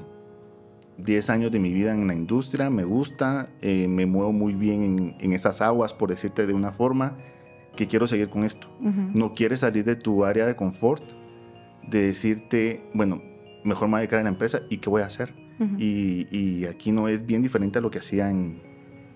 [0.97, 4.83] 10 años de mi vida en la industria, me gusta, eh, me muevo muy bien
[4.83, 7.17] en, en, esas aguas, por decirte de una forma,
[7.75, 8.67] que quiero seguir con esto.
[8.79, 11.03] No quieres salir de tu área de confort,
[11.87, 13.21] de decirte, bueno,
[13.63, 15.33] mejor me voy a dedicar a la empresa y qué voy a hacer.
[15.77, 18.61] y, y, aquí no es bien diferente a lo que hacía en...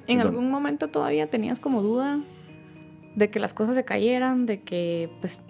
[0.07, 2.21] ¿En algún momento todavía tenías como duda
[3.15, 5.41] de que las cosas se cayeran, de que, pues,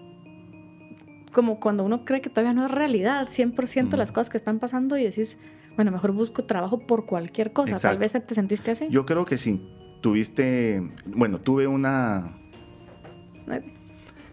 [1.31, 4.97] como cuando uno cree que todavía no es realidad, 100% las cosas que están pasando
[4.97, 5.37] y decís,
[5.75, 7.77] bueno, mejor busco trabajo por cualquier cosa.
[7.77, 8.87] Tal vez te sentiste así.
[8.89, 9.61] Yo creo que sí.
[10.01, 12.38] Tuviste, bueno, tuve una...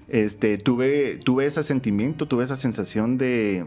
[0.09, 3.66] Este, tuve, tuve ese sentimiento, tuve esa sensación de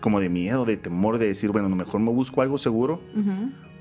[0.00, 3.00] como de miedo, de temor, de decir, bueno, mejor me busco algo seguro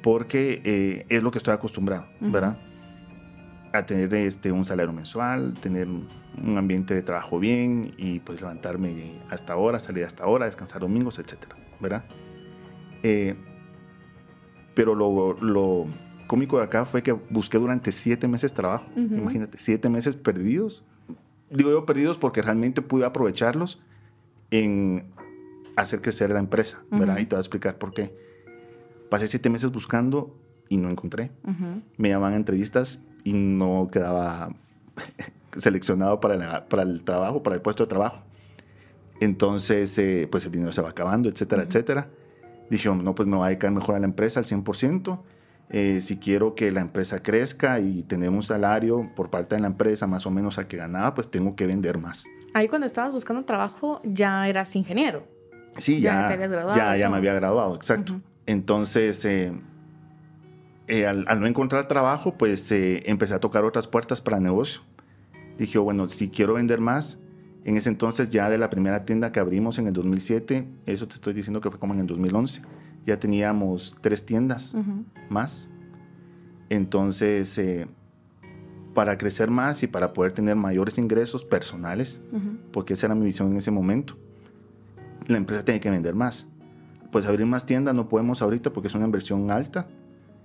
[0.02, 2.58] porque eh, es lo que estoy acostumbrado, ¿verdad?
[3.74, 9.22] A tener este, un salario mensual, tener un ambiente de trabajo bien y pues levantarme
[9.30, 12.06] hasta ahora, salir hasta ahora, descansar domingos, etcétera, ¿verdad?
[13.04, 13.36] Eh,
[14.74, 15.86] pero lo, lo,
[16.28, 18.90] cómico de acá fue que busqué durante siete meses trabajo.
[18.96, 20.84] Imagínate, siete meses perdidos.
[21.50, 23.82] Digo yo perdidos porque realmente pude aprovecharlos
[24.52, 25.06] en
[25.76, 27.18] hacer crecer la empresa, ¿verdad?
[27.20, 28.16] Y te voy a explicar por qué.
[29.10, 30.36] Pasé siete meses buscando
[30.70, 31.32] y no encontré.
[31.98, 34.56] Me llamaban a entrevistas y no quedaba
[35.58, 38.24] seleccionado para, para, el trabajo, para el puesto de trabajo.
[39.20, 42.10] Entonces, eh, pues el dinero se va acabando, etcétera, etcétera.
[42.70, 45.20] Dije, no, pues me va a dedicar mejor a la empresa al 100%.
[45.70, 49.68] Eh, si quiero que la empresa crezca y tener un salario por parte de la
[49.68, 52.26] empresa más o menos a que ganaba, pues tengo que vender más.
[52.54, 55.28] Ahí cuando estabas buscando trabajo ya eras ingeniero.
[55.78, 56.30] Sí, ya,
[56.76, 58.22] ya, ya, me había graduado, exacto.
[58.46, 59.52] Entonces, eh,
[60.88, 64.82] eh, al, no encontrar trabajo, pues empecé a tocar otras puertas para el negocio.
[65.58, 67.18] Dije, bueno, si quiero vender más,
[67.66, 71.16] en ese entonces ya de la primera tienda que abrimos en el 2007, eso te
[71.16, 72.62] estoy diciendo que fue como en el 2011,
[73.06, 74.76] ya teníamos tres tiendas
[75.30, 75.70] más.
[76.70, 77.88] Entonces, eh,
[78.94, 82.22] para crecer más y para poder tener mayores ingresos personales,
[82.72, 84.18] porque esa era mi visión en ese momento,
[85.28, 86.48] la empresa tiene que vender más.
[87.12, 89.88] Pues abrir más tiendas no podemos ahorita porque es una inversión alta.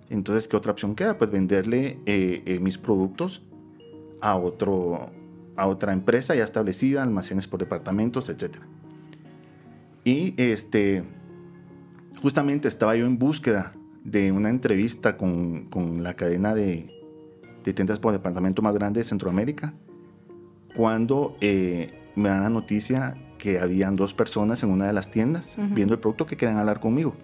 [0.09, 1.17] Entonces, ¿qué otra opción queda?
[1.17, 3.43] Pues venderle eh, eh, mis productos
[4.21, 5.11] a, otro,
[5.57, 8.57] a otra empresa ya establecida, almacenes por departamentos, etc.
[10.05, 11.05] Y este,
[12.23, 13.73] justamente estaba yo en búsqueda
[14.05, 16.91] de una entrevista con, con la cadena de,
[17.65, 19.75] de, tiendas por departamento más grande de Centroamérica,
[20.75, 25.57] cuando eh, me dan la noticia que habían dos personas en una de las tiendas
[25.71, 27.15] viendo el producto que querían hablar conmigo.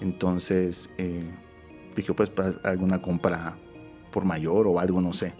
[0.00, 1.30] Entonces eh,
[1.96, 3.56] dije, pues para alguna compra
[4.10, 5.32] por mayor o algo, no sé.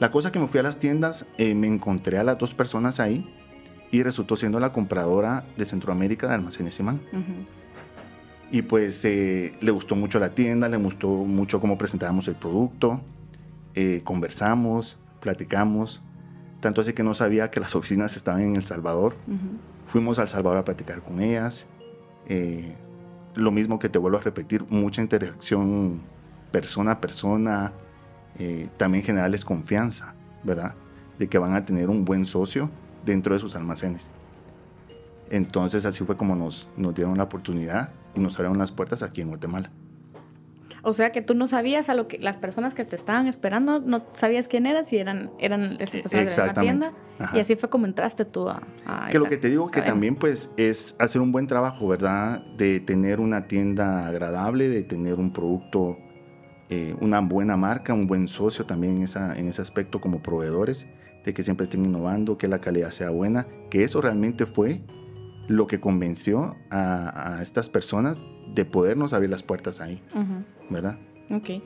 [0.00, 2.98] La cosa que me fui a las tiendas, eh, me encontré a las dos personas
[2.98, 3.26] ahí
[3.90, 7.00] y resultó siendo la compradora de Centroamérica de Almacenes Simán.
[8.50, 13.00] Y pues eh, le gustó mucho la tienda, le gustó mucho cómo presentábamos el producto,
[13.74, 16.02] eh, conversamos, platicamos,
[16.60, 19.16] tanto así que no sabía que las oficinas estaban en El Salvador.
[19.86, 21.66] Fuimos al Salvador a platicar con ellas.
[23.34, 26.00] lo mismo que te vuelvo a repetir, mucha interacción
[26.54, 27.72] persona a persona,
[28.38, 30.76] eh, también generarles confianza, ¿verdad?
[31.18, 32.70] De que van a tener un buen socio
[33.04, 34.08] dentro de sus almacenes.
[35.30, 39.20] Entonces así fue como nos, nos dieron la oportunidad y nos abrieron las puertas aquí
[39.20, 39.70] en Guatemala.
[40.86, 43.80] O sea que tú no sabías a lo que las personas que te estaban esperando,
[43.80, 46.92] no sabías quién eras y eran, eran esas personas de la tienda.
[47.32, 48.62] Y así fue como entraste tú a...
[49.10, 52.44] que lo que te digo que también pues es hacer un buen trabajo, ¿verdad?
[52.58, 55.96] De tener una tienda agradable, de tener un producto
[56.70, 60.86] eh, una buena marca, un buen socio también en, esa, en ese aspecto como proveedores,
[61.24, 64.82] de que siempre estén innovando, que la calidad sea buena, que eso realmente fue
[65.48, 68.22] lo que convenció a, estas personas
[68.54, 70.02] de podernos abrir las puertas ahí,
[70.70, 70.98] ¿verdad?
[71.30, 71.62] Ok.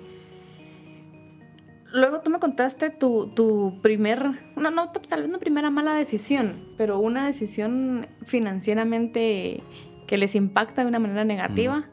[1.93, 4.23] Luego tú me contaste tu, tu primer,
[4.57, 9.62] no, no, tal vez no primera mala decisión, pero una decisión financieramente
[10.07, 11.87] que les impacta de una manera negativa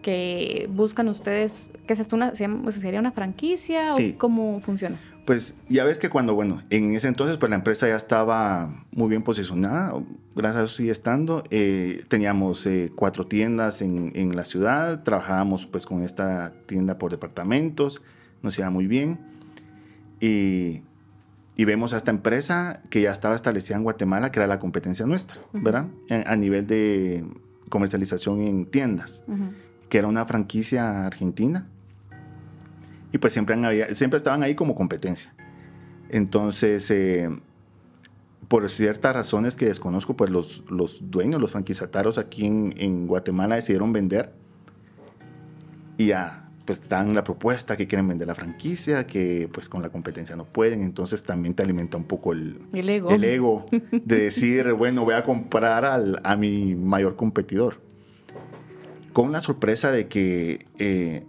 [0.00, 2.16] que buscan ustedes, ¿qué es esto?
[2.16, 4.98] Una, ¿Sería una franquicia o cómo funciona?
[5.24, 9.08] Pues ya ves que cuando, bueno, en ese entonces pues la empresa ya estaba muy
[9.08, 9.94] bien posicionada,
[10.34, 11.44] gracias a eso sigue estando.
[11.50, 17.10] Eh, teníamos eh, cuatro tiendas en, en, la ciudad, trabajábamos pues con esta tienda por
[17.10, 18.02] departamentos,
[18.42, 19.18] nos iba muy bien.
[20.20, 20.82] Y,
[21.56, 25.06] y vemos a esta empresa que ya estaba establecida en Guatemala, que era la competencia
[25.06, 25.86] nuestra, ¿verdad?
[26.08, 27.24] A, nivel de
[27.68, 29.22] comercialización en tiendas
[29.90, 31.66] que era una franquicia argentina.
[33.12, 35.34] Y pues siempre, había, siempre estaban ahí como competencia.
[36.08, 37.28] Entonces, eh,
[38.48, 43.56] por ciertas razones que desconozco, pues los, los dueños, los franquiciatarios aquí en, en, Guatemala
[43.56, 44.32] decidieron vender.
[45.98, 49.88] Y ya, pues dan la propuesta que quieren vender la franquicia, que pues con la
[49.90, 50.82] competencia no pueden.
[50.82, 53.10] Entonces también te alimenta un poco el, el ego.
[53.10, 57.89] El ego de decir, bueno, voy a comprar al, a mi mayor competidor
[59.12, 61.24] con la sorpresa de que eh,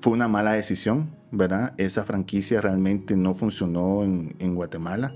[0.00, 1.74] fue una mala decisión, ¿verdad?
[1.78, 5.14] Esa franquicia realmente no funcionó en, en Guatemala.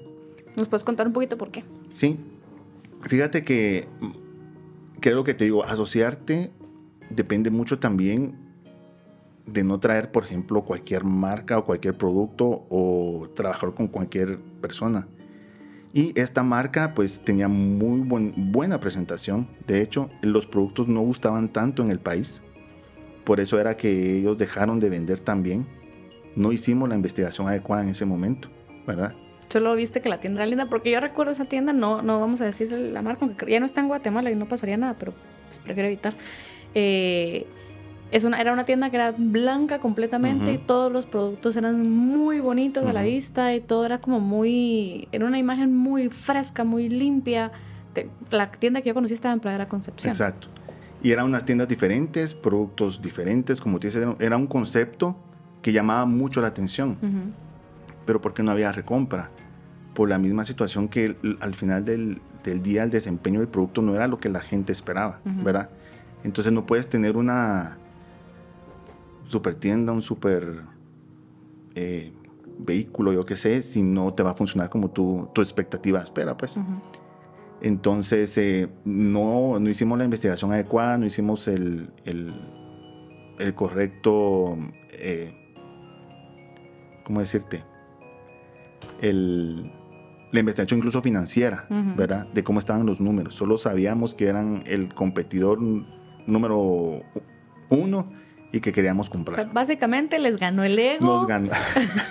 [0.57, 1.65] ¿Nos puedes contar un poquito por qué?
[1.95, 2.19] Sí.
[3.03, 3.89] Fíjate que,
[5.01, 6.51] creo que te digo, asociarte
[7.11, 8.35] depende mucho también
[9.47, 15.07] de no traer, por ejemplo, cualquier marca o cualquier producto o trabajar con cualquier persona.
[15.93, 18.01] Y esta marca pues tenía muy
[18.37, 19.49] buena presentación.
[19.67, 22.43] De hecho, los productos no gustaban tanto en el país.
[23.25, 25.67] Por eso era que ellos dejaron de vender también.
[26.37, 28.49] No hicimos la investigación adecuada en ese momento,
[28.87, 29.15] ¿verdad?
[29.49, 32.41] Solo viste que la tienda era linda, porque yo recuerdo esa tienda, no, no vamos
[32.41, 35.15] a decir la marca, ya no está en Guatemala y no pasaría nada, pero
[35.47, 36.15] pues, prefiero evitar.
[36.75, 37.47] Eh,
[38.11, 42.41] es una, era una tienda que era blanca completamente y todos los productos eran muy
[42.41, 46.89] bonitos a la vista y todo era como muy, era una imagen muy fresca, muy
[46.89, 47.51] limpia.
[48.31, 50.11] la tienda que yo conocí estaba en Pradera Concepción.
[50.11, 50.49] Exacto.
[51.03, 55.17] Y eran unas tiendas diferentes, productos diferentes, como te dices, era un concepto
[55.61, 56.97] que llamaba mucho la atención.
[58.05, 59.31] Pero porque no había recompra?
[59.95, 63.95] Por la misma situación que al final del, del, día el desempeño del producto no
[63.95, 65.71] era lo que la gente esperaba, ¿verdad?
[66.23, 67.79] Entonces no puedes tener una
[69.29, 70.63] super tienda, un super
[71.75, 72.13] eh,
[72.59, 76.37] vehículo, yo qué sé, si no te va a funcionar como tu, tu expectativa espera,
[76.37, 76.59] pues.
[77.61, 82.35] Entonces, eh, no, no hicimos la investigación adecuada, no hicimos el, el,
[83.39, 84.57] el correcto,
[84.91, 85.55] eh,
[87.05, 87.65] ¿cómo decirte?
[89.01, 89.73] El,
[90.33, 92.27] la investigación incluso financiera, ¿verdad?
[92.33, 93.35] De cómo estaban los números.
[93.35, 95.59] Solo sabíamos que eran el competidor
[96.27, 97.03] número
[97.71, 98.11] uno
[98.53, 99.53] y que queríamos comprar.
[99.53, 101.05] Básicamente les ganó el ego.
[101.05, 101.51] Nos ganó,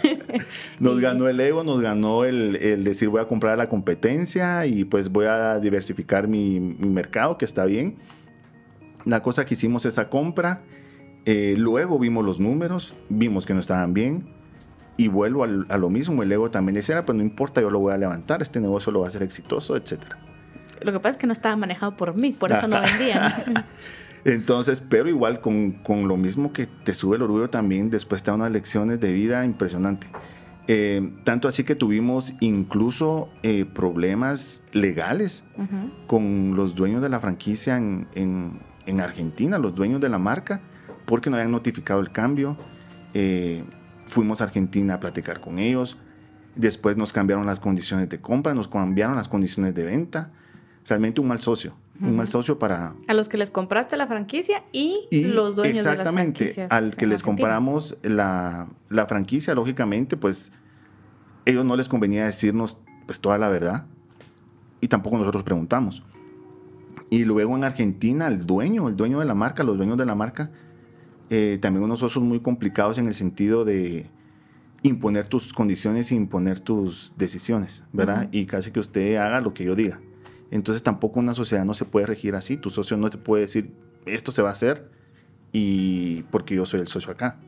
[0.79, 4.83] nos ganó el ego, nos ganó el, el, decir voy a comprar la competencia y
[4.83, 7.97] pues voy a diversificar mi, mi mercado, que está bien.
[9.05, 10.63] La cosa que hicimos esa compra,
[11.25, 14.35] eh, luego vimos los números, vimos que no estaban bien
[14.97, 17.79] y vuelvo a, lo mismo, el ego también decía, ah, pues no importa, yo lo
[17.79, 20.17] voy a levantar, este negocio lo va a hacer exitoso, etcétera.
[20.81, 23.33] Lo que pasa es que no estaba manejado por mí, por eso no vendían.
[24.25, 28.31] Entonces, pero igual con, con, lo mismo que te sube el orgullo también, después te
[28.31, 30.07] da unas lecciones de vida impresionante.
[30.67, 35.43] Eh, tanto así que tuvimos incluso eh, problemas legales
[36.07, 40.61] con los dueños de la franquicia en, en, en, Argentina, los dueños de la marca,
[41.05, 42.57] porque no habían notificado el cambio.
[43.13, 43.63] Eh,
[44.07, 45.97] fuimos a Argentina a platicar con ellos.
[46.55, 50.31] Después nos cambiaron las condiciones de compra, nos cambiaron las condiciones de venta.
[50.87, 52.95] Realmente un mal socio un mal socio para...
[53.07, 56.71] A los que les compraste la franquicia y, los dueños de las franquicias.
[56.71, 60.51] al que les compramos la, la, franquicia, lógicamente, pues
[61.45, 63.85] ellos no les convenía decirnos pues toda la verdad
[64.81, 66.03] y tampoco nosotros preguntamos.
[67.09, 70.15] Y luego en Argentina, el dueño, el dueño de la marca, los dueños de la
[70.15, 70.51] marca,
[71.29, 74.09] eh, también unos socios muy complicados en el sentido de
[74.83, 78.27] imponer tus condiciones e imponer tus decisiones, ¿verdad?
[78.31, 79.99] Y casi que usted haga lo que yo diga.
[80.51, 82.57] Entonces tampoco una sociedad no se puede regir así.
[82.57, 83.71] Tu socio no te puede decir,
[84.05, 84.89] esto se va a hacer
[85.51, 87.39] y porque yo soy el socio acá.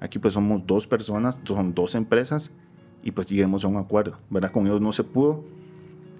[0.00, 2.50] Aquí pues somos dos personas, son dos empresas
[3.02, 4.50] y pues lleguemos a un acuerdo, ¿verdad?
[4.50, 5.44] Con ellos no se pudo.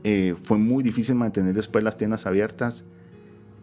[0.05, 2.85] Eh, fue muy difícil mantener después las tiendas abiertas.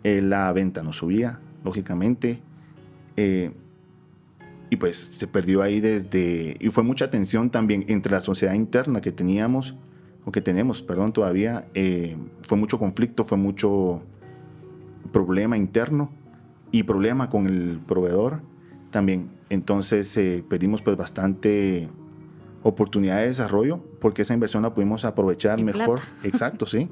[0.04, 2.42] Eh, la venta no subía, lógicamente.
[3.18, 3.52] Eh,
[4.72, 6.56] y pues se perdió ahí desde...
[6.60, 9.76] Y fue mucha tensión también entre la sociedad interna que teníamos
[10.26, 14.02] o que tenemos, perdón, todavía, eh, fue mucho conflicto, fue mucho
[15.12, 16.12] problema interno
[16.72, 18.42] y problema con el proveedor
[18.92, 19.32] también.
[19.50, 21.90] Entonces eh, pedimos pues bastante
[22.64, 26.02] oportunidad de desarrollo porque esa inversión la pudimos aprovechar mejor.
[26.24, 26.90] Exacto, sí.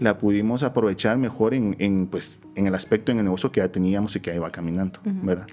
[0.00, 3.70] La pudimos aprovechar mejor en, en, pues, en el aspecto, en el negocio que ya
[3.70, 5.48] teníamos y que iba caminando, ¿verdad?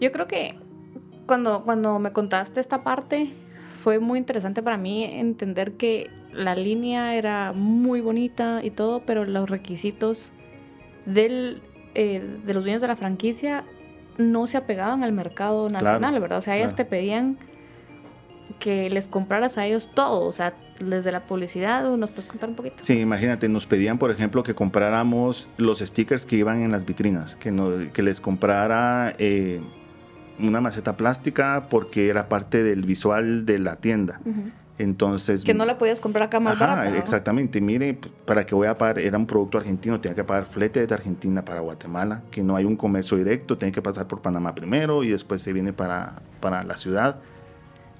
[0.00, 0.56] Yo creo que
[1.26, 3.32] cuando, cuando me contaste esta parte,
[3.84, 9.26] fue muy interesante para mí entender que la línea era muy bonita y todo, pero
[9.26, 10.32] los requisitos
[11.04, 11.60] del,
[11.94, 13.66] eh, de los dueños de la franquicia
[14.16, 16.38] no se apegaban al mercado nacional, ¿verdad?
[16.38, 17.36] O sea, ellos te pedían
[18.58, 22.56] que les compraras a ellos todo, o sea, desde la publicidad, ¿nos puedes contar un
[22.56, 22.76] poquito?
[22.80, 27.36] Sí, imagínate, nos pedían, por ejemplo, que compráramos los stickers que iban en las vitrinas,
[27.36, 29.14] que, no, que les comprara...
[29.18, 29.60] Eh,
[30.38, 34.20] una maceta plástica porque era parte del visual de la tienda.
[34.78, 35.44] Entonces...
[35.44, 37.60] Que no la podías comprar acá más ajá, exactamente.
[37.60, 40.94] Mire, para que voy a pagar, era un producto argentino, tenía que pagar flete de
[40.94, 45.04] Argentina para Guatemala, que no hay un comercio directo, tiene que pasar por Panamá primero
[45.04, 47.18] y después se viene para, para la ciudad.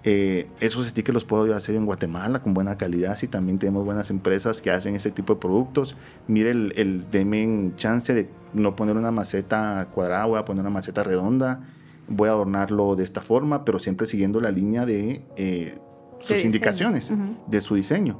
[0.07, 3.16] Eh, esos stickers los puedo hacer en Guatemala con buena calidad.
[3.16, 8.12] Si también tenemos buenas empresas que hacen ese tipo de productos, mire, el, el chance
[8.12, 11.61] de no poner una maceta cuadrada, voy a poner una maceta redonda
[12.09, 15.79] voy a adornarlo de esta forma, pero siempre siguiendo la línea de eh,
[16.21, 17.13] sus indicaciones,
[17.47, 18.19] de su diseño.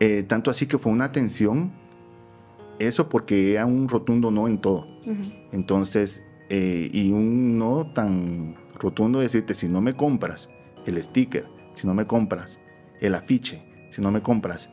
[0.00, 1.72] Eh, tanto así que fue una tensión
[2.78, 4.86] eso porque era un rotundo no en todo.
[5.52, 10.48] Entonces, eh, y un no tan rotundo decirte, si no me compras
[10.86, 12.60] el sticker, si no me compras
[13.00, 14.70] el afiche, si no me compras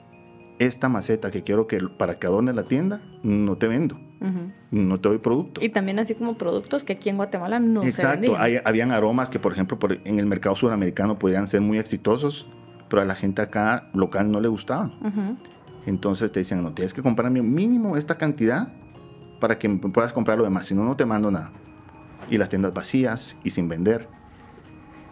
[0.59, 3.99] esta maceta que quiero que para que adorne la tienda, no te vendo.
[4.71, 5.63] No te doy producto.
[5.63, 8.35] Y también así como productos que aquí en Guatemala no Exacto.
[8.35, 11.77] se Hay, habían aromas que, por ejemplo, por, en el mercado sudamericano podían ser muy
[11.77, 12.47] exitosos,
[12.89, 14.93] pero a la gente acá local no le gustaban.
[15.85, 18.73] Entonces te dicen, no, tienes que comprarme mínimo esta cantidad
[19.39, 21.51] para que puedas comprar lo demás, si no, no te mando nada.
[22.29, 24.09] Y las tiendas vacías y sin vender.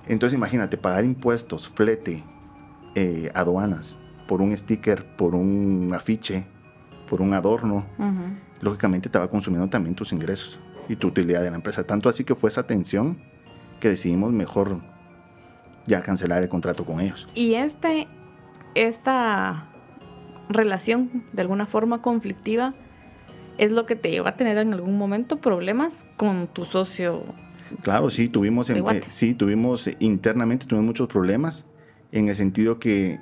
[0.07, 2.23] Entonces imagínate, pagar impuestos, flete,
[2.95, 6.45] eh, aduanas, por un sticker, por un afiche,
[7.09, 7.85] por un adorno,
[8.63, 11.83] lógicamente te va consumiendo también tus ingresos y tu utilidad de la empresa.
[11.83, 13.19] Tanto así que fue esa tensión
[13.79, 14.81] que decidimos mejor
[15.85, 17.27] ya cancelar el contrato con ellos.
[17.35, 18.07] Y este,
[18.75, 19.69] esta
[20.49, 22.73] relación de alguna forma conflictiva
[23.57, 27.23] es lo que te lleva a tener en algún momento problemas con tu socio.
[27.81, 31.65] Claro, sí, tuvimos, eh, sí, tuvimos eh, internamente tuvimos muchos problemas
[32.11, 33.19] en el sentido que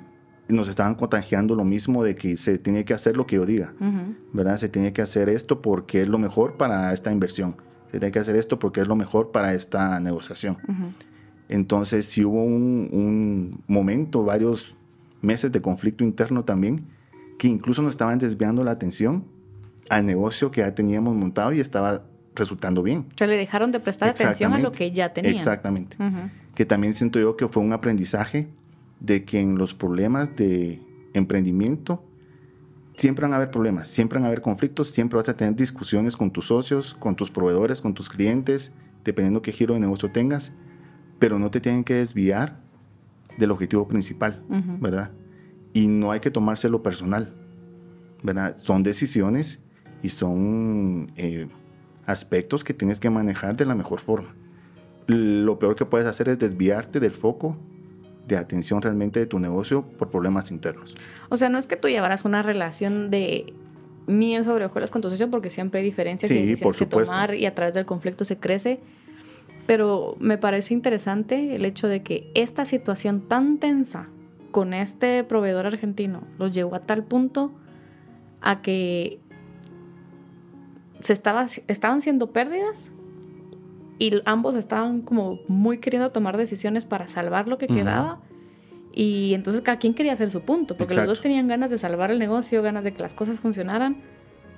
[0.52, 3.74] nos estaban contagiando lo mismo de que se tiene que hacer lo que yo diga,
[4.32, 4.56] ¿verdad?
[4.58, 7.56] Se tiene que hacer esto porque es lo mejor para esta inversión,
[7.90, 10.56] se tiene que hacer esto porque es lo mejor para esta negociación.
[11.48, 14.74] Entonces, si hubo un, un, momento, varios
[15.20, 16.86] meses de conflicto interno también,
[17.38, 19.24] que incluso nos estaban desviando la atención
[19.88, 23.06] al negocio que ya teníamos montado y estaba resultando bien.
[23.14, 25.34] O sea, le dejaron de prestar atención a lo que ya tenían.
[25.34, 25.96] Exactamente.
[26.54, 28.48] Que también siento yo que fue un aprendizaje
[29.02, 30.80] de que en los problemas de
[31.12, 32.04] emprendimiento
[32.96, 36.16] siempre van a haber problemas, siempre van a haber conflictos, siempre vas a tener discusiones
[36.16, 38.72] con tus socios, con tus proveedores, con tus clientes,
[39.04, 40.52] dependiendo qué giro de negocio tengas,
[41.18, 42.60] pero no te tienen que desviar
[43.38, 44.44] del objetivo principal,
[44.80, 45.10] ¿verdad?
[45.72, 47.32] y no hay que tomárselo personal,
[48.22, 48.56] ¿verdad?
[48.58, 49.58] Son decisiones
[50.02, 51.48] y son eh,
[52.06, 54.34] aspectos que tienes que manejar de la mejor forma.
[55.06, 57.56] Lo peor que puedes hacer es desviarte del foco
[58.26, 60.96] de atención realmente de tu negocio por problemas internos.
[61.28, 63.52] O sea, no es que tú llevaras una relación de
[64.06, 67.46] miel sobre hojuelas con tu socio porque siempre hay diferencias y por que tomar y
[67.46, 68.80] a través del conflicto se crece.
[69.66, 74.08] Pero me parece interesante el hecho de que esta situación tan tensa
[74.50, 77.52] con este proveedor argentino los llevó a tal punto
[78.40, 79.20] a que
[81.00, 82.90] se estaba, estaban siendo pérdidas
[84.02, 88.18] y ambos estaban como muy queriendo tomar decisiones para salvar lo que quedaba.
[88.92, 92.10] Y entonces cada quien quería hacer su punto, porque los dos tenían ganas de salvar
[92.10, 94.02] el negocio, ganas de que las cosas funcionaran,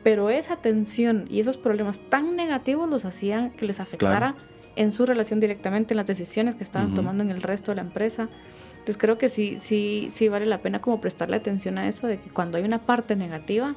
[0.03, 4.35] pero esa tensión y esos problemas tan negativos los hacían que les afectara
[4.77, 7.83] en su relación directamente, en las decisiones que estaban tomando en el resto de la
[7.83, 8.31] empresa.
[8.71, 12.19] Entonces creo que sí, sí, sí vale la pena como prestarle atención a eso de
[12.19, 13.75] que cuando hay una parte negativa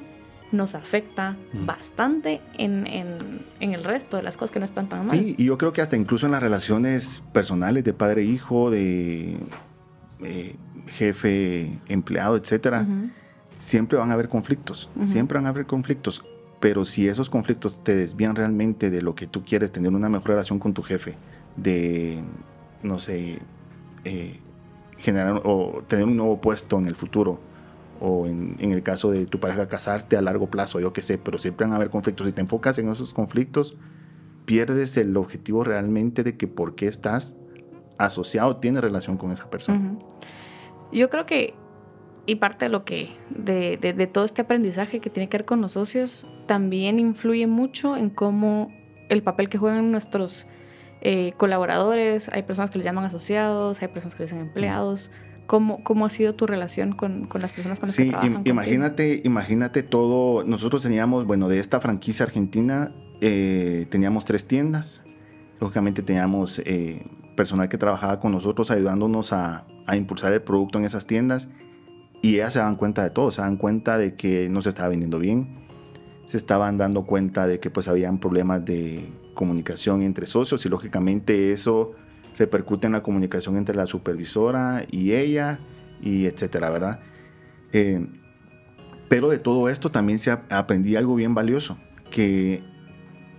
[0.52, 2.86] nos afecta bastante en,
[3.60, 5.10] el resto de las cosas que no están tan mal.
[5.10, 9.36] Sí, y yo creo que hasta incluso en las relaciones personales de padre-hijo, de
[10.20, 12.86] eh, jefe-empleado, etcétera,
[13.58, 16.24] siempre van a haber conflictos, siempre van a haber conflictos.
[16.60, 20.30] Pero si esos conflictos te desvían realmente de lo que tú quieres, tener una mejor
[20.30, 21.14] relación con tu jefe,
[21.56, 22.20] de,
[22.82, 23.38] no sé,
[24.04, 24.40] eh,
[24.96, 27.40] generar o tener un nuevo puesto en el futuro
[28.00, 31.38] o en, el caso de tu pareja casarte a largo plazo, yo qué sé, pero
[31.38, 32.26] siempre van a haber conflictos.
[32.26, 33.76] Si te enfocas en esos conflictos,
[34.44, 37.34] pierdes el objetivo realmente de que por qué estás
[37.98, 39.98] asociado, tiene relación con esa persona.
[40.92, 41.54] Yo creo que,
[42.26, 45.60] y parte de lo que, de, de, todo este aprendizaje que tiene que ver con
[45.60, 48.72] los socios, también influye mucho en cómo
[49.08, 50.46] el papel que juegan nuestros
[51.00, 55.10] eh, colaboradores, hay personas que les llaman asociados, hay personas que les llaman empleados.
[55.48, 58.42] ¿Cómo, ¿Cómo, ha sido tu relación con, con las personas con las que trabajan?
[58.44, 60.44] imagínate, imagínate todo.
[60.44, 62.92] Nosotros teníamos, bueno, de esta franquicia argentina,
[63.22, 65.04] eh, teníamos tres tiendas.
[65.58, 67.02] Lógicamente teníamos eh,
[67.34, 71.48] personal que trabajaba con nosotros ayudándonos a, a, impulsar el producto en esas tiendas.
[72.20, 74.90] Y ellas se dan cuenta de todo, se dan cuenta de que no se estaba
[74.90, 75.64] vendiendo bien,
[76.26, 81.52] se estaban dando cuenta de que pues habían problemas de comunicación entre socios y lógicamente
[81.52, 81.94] eso
[82.38, 85.60] repercute en la comunicación entre la supervisora y ella
[86.00, 87.00] y etcétera, ¿verdad?
[87.72, 88.06] Eh,
[89.08, 91.78] pero de todo esto también se aprendí algo bien valioso,
[92.10, 92.62] que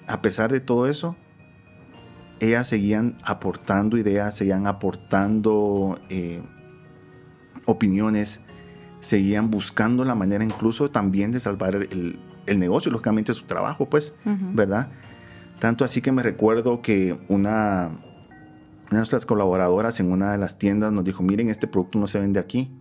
[0.08, 1.16] a pesar de todo eso,
[2.40, 6.42] ellas seguían aportando ideas, seguían aportando eh,
[7.66, 8.42] opiniones,
[9.02, 12.20] seguían buscando la manera incluso también de salvar el,
[12.50, 14.90] el negocio, lógicamente su trabajo, pues, ¿verdad?
[15.60, 17.92] Tanto así que me recuerdo que una,
[18.98, 22.40] nuestras colaboradoras en una de las tiendas nos dijo, miren, este producto no se vende
[22.40, 22.72] aquí,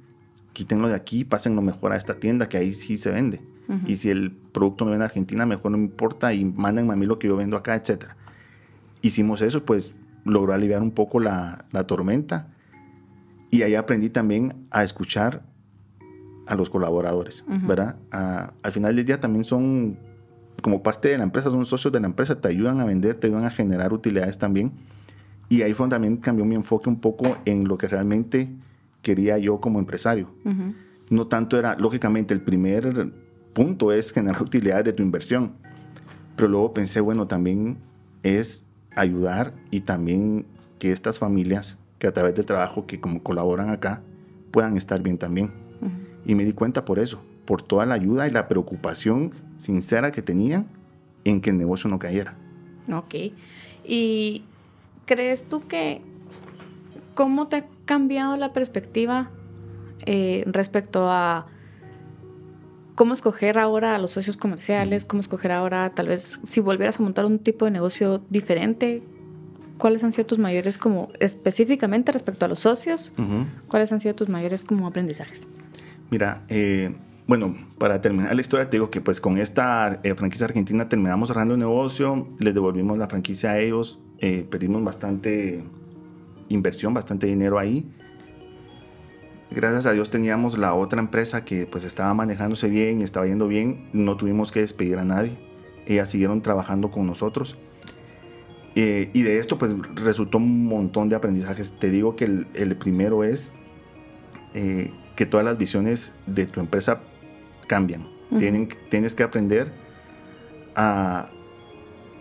[0.52, 3.42] quítenlo de aquí, pásenlo mejor a esta tienda, que ahí sí se vende.
[3.86, 6.96] Y si el producto no viene a Argentina, mejor no me importa y mándenme a
[6.96, 8.06] mí lo que yo vendo acá, etc.
[9.02, 9.94] Hicimos eso, pues
[10.24, 12.48] logró aliviar un poco la, la tormenta.
[13.50, 15.42] Y ahí aprendí también a escuchar
[16.48, 17.98] a los colaboradores, ¿verdad?
[18.10, 19.98] al final del día también son
[20.62, 23.26] como parte de la empresa, son socios de la empresa, te ayudan a vender, te
[23.26, 24.72] ayudan a generar utilidades también.
[25.48, 28.50] Y ahí fue también cambió mi enfoque un poco en lo que realmente
[29.02, 30.30] quería yo como empresario.
[31.10, 33.12] No tanto era, lógicamente, el primer
[33.54, 35.52] punto es generar utilidades de tu inversión,
[36.36, 37.78] pero luego pensé, bueno, también
[38.22, 40.46] es ayudar y también
[40.78, 44.02] que estas familias, que a través del trabajo que como colaboran acá,
[44.50, 45.50] puedan estar bien también.
[46.24, 50.20] Y me di cuenta por eso, por toda la ayuda y la preocupación sincera que
[50.20, 50.66] tenían
[51.24, 52.36] en que el negocio no cayera.
[52.92, 53.14] Ok.
[53.84, 54.44] ¿Y
[55.08, 56.02] crees tú que
[57.14, 59.30] cómo te ha cambiado la perspectiva
[60.06, 61.46] eh, respecto a
[62.94, 67.02] cómo escoger ahora a los socios comerciales, cómo escoger ahora tal vez si volvieras a
[67.02, 69.02] montar un tipo de negocio diferente?
[69.78, 73.12] ¿Cuáles han sido tus mayores como específicamente respecto a los socios?
[73.68, 75.46] ¿Cuáles han sido tus mayores como aprendizajes?
[76.10, 76.94] Mira, eh,
[77.26, 81.28] bueno, para terminar la historia, te digo que pues con esta eh, franquicia argentina terminamos
[81.28, 85.64] cerrando el negocio, les devolvimos la franquicia a ellos, eh, pedimos bastante
[86.48, 87.90] inversión, bastante dinero ahí.
[89.50, 93.88] Gracias a Dios teníamos la otra empresa que pues estaba manejándose bien, estaba yendo bien,
[93.92, 95.38] no tuvimos que despedir a nadie.
[95.86, 97.56] Ellas siguieron trabajando con nosotros.
[98.74, 101.78] Eh, y de esto pues resultó un montón de aprendizajes.
[101.78, 103.52] Te digo que el, el primero es
[105.18, 107.00] que todas las visiones de tu empresa
[107.66, 108.08] cambian.
[108.38, 109.72] Tienen, tienes que aprender
[110.76, 111.30] a,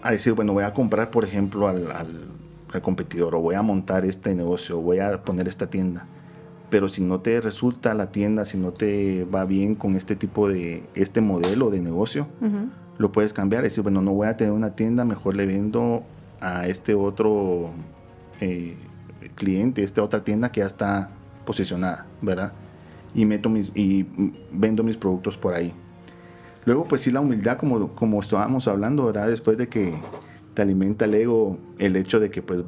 [0.01, 4.05] a, decir, bueno, voy a comprar, por ejemplo, al, al, competidor, o voy a montar
[4.05, 6.05] este negocio, o voy a poner esta tienda.
[6.69, 10.47] Pero si no te resulta la tienda, si no te va bien con este tipo
[10.47, 12.27] de, este modelo de negocio,
[12.97, 13.65] lo puedes cambiar.
[13.65, 16.03] Es decir, bueno, no voy a tener una tienda, mejor le vendo
[16.39, 17.71] a este otro
[18.41, 18.75] eh,
[19.35, 21.09] cliente, esta otra tienda que ya está
[21.45, 22.53] posicionada, ¿verdad?
[23.13, 24.05] y, meto mis, y
[24.51, 25.73] vendo mis productos por ahí.
[26.67, 29.29] Luego, pues sí, la humildad, como, como estábamos hablando, ¿verdad?
[29.29, 29.93] Después de que
[30.53, 32.65] te alimenta el ego, el hecho de que, pues,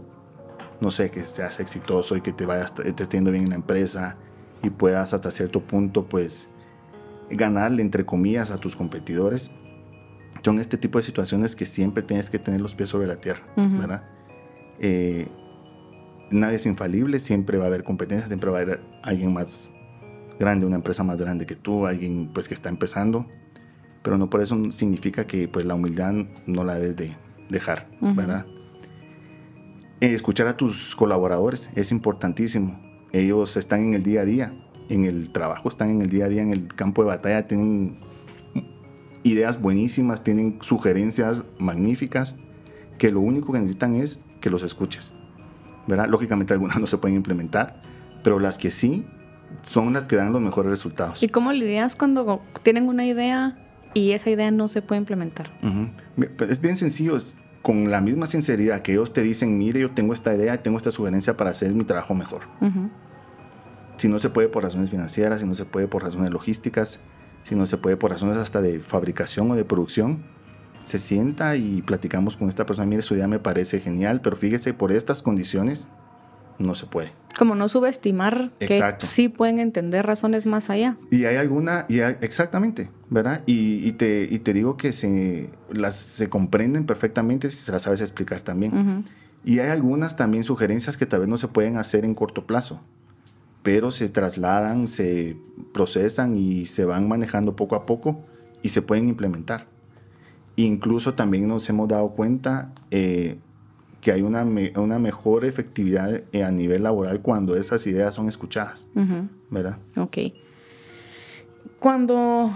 [0.80, 4.16] no sé, que seas exitoso y que te vayas, te estés bien en la empresa
[4.64, 6.48] y puedas hasta cierto punto, pues,
[7.30, 9.52] ganarle, entre comillas, a tus competidores.
[10.46, 13.44] Son este tipo de situaciones que siempre tienes que tener los pies sobre la tierra,
[13.58, 14.04] ¿verdad?
[14.80, 15.28] Eh,
[16.32, 19.70] nadie es infalible, siempre va a haber competencia, siempre va a haber alguien más
[20.40, 23.28] grande, una empresa más grande que tú, alguien pues que está empezando,
[24.02, 26.14] pero no por eso significa que pues la humildad
[26.46, 27.16] no la debes de
[27.50, 28.46] dejar, ¿verdad?
[30.02, 32.80] Eh, escuchar a tus colaboradores es importantísimo.
[33.12, 34.54] Ellos están en el día a día,
[34.88, 38.00] en el trabajo, están en el día a día, en el campo de batalla, tienen
[39.24, 42.36] ideas buenísimas, tienen sugerencias magníficas,
[42.98, 45.14] que lo único que necesitan es que los escuches.
[45.90, 46.08] ¿verdad?
[46.08, 47.80] Lógicamente algunas no se pueden implementar,
[48.24, 49.06] pero las que sí,
[49.62, 51.24] son las que dan los mejores resultados.
[51.24, 53.58] ¿Y cómo lidias cuando tienen una idea
[53.94, 55.52] y esa idea no se puede implementar?
[56.38, 59.92] Pues, es bien sencillo, es con la misma sinceridad que ellos te dicen, mire, yo
[59.92, 62.42] tengo esta idea, tengo esta sugerencia para hacer mi trabajo mejor.
[63.98, 67.00] Si no se puede por razones financieras, si no se puede por razones logísticas,
[67.44, 70.24] si no se puede por razones hasta de fabricación o de producción,
[70.82, 74.74] se sienta y platicamos con esta persona, mire, su idea me parece genial, pero fíjese,
[74.74, 75.88] por estas condiciones
[76.60, 77.12] no se puede.
[77.38, 80.98] Como no subestimar que sí pueden entender razones más allá.
[81.10, 83.44] Y hay alguna, y exactamente, ¿verdad?
[83.46, 88.42] Y, te, te digo que se, las, se comprenden perfectamente si se las sabes explicar
[88.42, 89.06] también.
[89.46, 92.82] Y hay algunas también sugerencias que tal vez no se pueden hacer en corto plazo,
[93.64, 95.38] pero se trasladan, se
[95.74, 98.26] procesan y se van manejando poco a poco
[98.62, 99.68] y se pueden implementar.
[100.56, 103.38] Incluso también nos hemos dado cuenta, eh,
[104.02, 108.88] que hay una, una mejor efectividad eh, a nivel laboral cuando esas ideas son escuchadas,
[109.50, 109.78] ¿verdad?
[109.98, 110.18] Ok.
[111.80, 112.52] Cuando,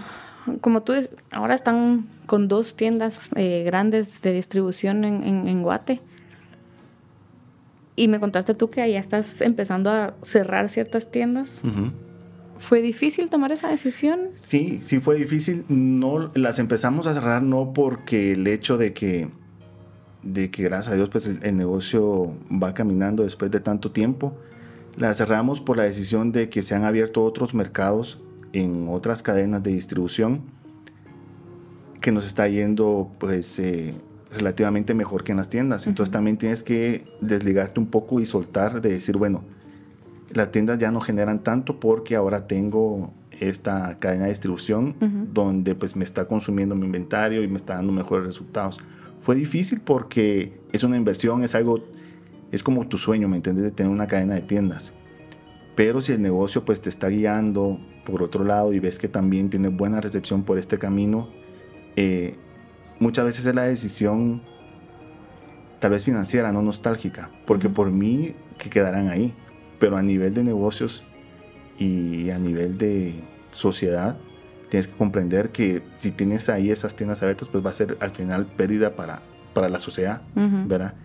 [0.62, 6.02] como tú dices, ahora están con dos tiendas eh, grandes de distribución en, en, Guate,
[7.96, 11.62] y me contaste tú que ahí estás empezando a cerrar ciertas tiendas.
[12.58, 14.30] ¿Fue difícil tomar esa decisión?
[14.36, 15.66] Sí, sí fue difícil.
[15.68, 19.30] No, las empezamos a cerrar no porque el hecho de que
[20.24, 24.36] de que gracias a Dios pues el, negocio va caminando después de tanto tiempo.
[24.96, 28.20] La cerramos por la decisión de que se han abierto otros mercados
[28.54, 30.42] en otras cadenas de distribución
[32.00, 33.96] que nos está yendo pues eh,
[34.32, 35.88] relativamente mejor que en las tiendas.
[35.88, 39.44] Entonces también tienes que desligarte un poco y soltar de decir, bueno,
[40.32, 44.96] las tiendas ya no generan tanto porque ahora tengo esta cadena de distribución
[45.34, 48.80] donde pues me está consumiendo mi inventario y me está dando mejores resultados.
[49.24, 51.82] Fue difícil porque es una inversión, es algo,
[52.52, 53.64] es como tu sueño, ¿me entiendes?
[53.64, 54.92] De tener una cadena de tiendas.
[55.78, 59.50] Pero si el negocio pues te está guiando por otro lado y ves que también
[59.50, 61.30] tiene buena recepción por este camino,
[61.96, 62.36] eh,
[63.00, 64.42] muchas veces es la decisión
[65.80, 69.34] tal vez financiera, no nostálgica, porque por mí que quedarán ahí,
[69.80, 71.06] pero a nivel de negocios
[71.80, 74.18] y a nivel de sociedad,
[74.74, 78.10] tienes que comprender que si tienes ahí esas tiendas abiertas, pues va a ser al
[78.10, 79.22] final pérdida para,
[79.54, 80.96] para la sociedad, ¿verdad?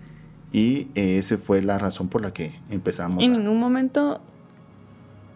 [0.55, 3.23] Y esa fue la razón por la que empezamos.
[3.23, 4.23] En ningún momento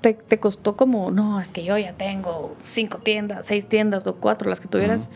[0.01, 4.15] te, te, costó como, no, es que yo ya tengo cinco tiendas, seis tiendas o
[4.15, 5.11] cuatro, las que tuvieras,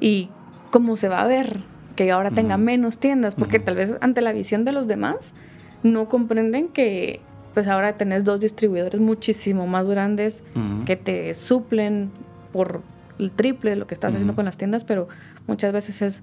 [0.00, 0.30] y
[0.70, 1.64] cómo se va a ver
[1.96, 5.34] que ahora tenga menos tiendas, porque tal vez ante la visión de los demás
[5.82, 7.20] no comprenden que
[7.52, 10.42] pues ahora tenés dos distribuidores muchísimo más grandes
[10.86, 12.10] que te suplen
[12.58, 12.82] por
[13.20, 15.06] el triple de lo que estás haciendo con las tiendas, pero
[15.46, 16.22] muchas veces es,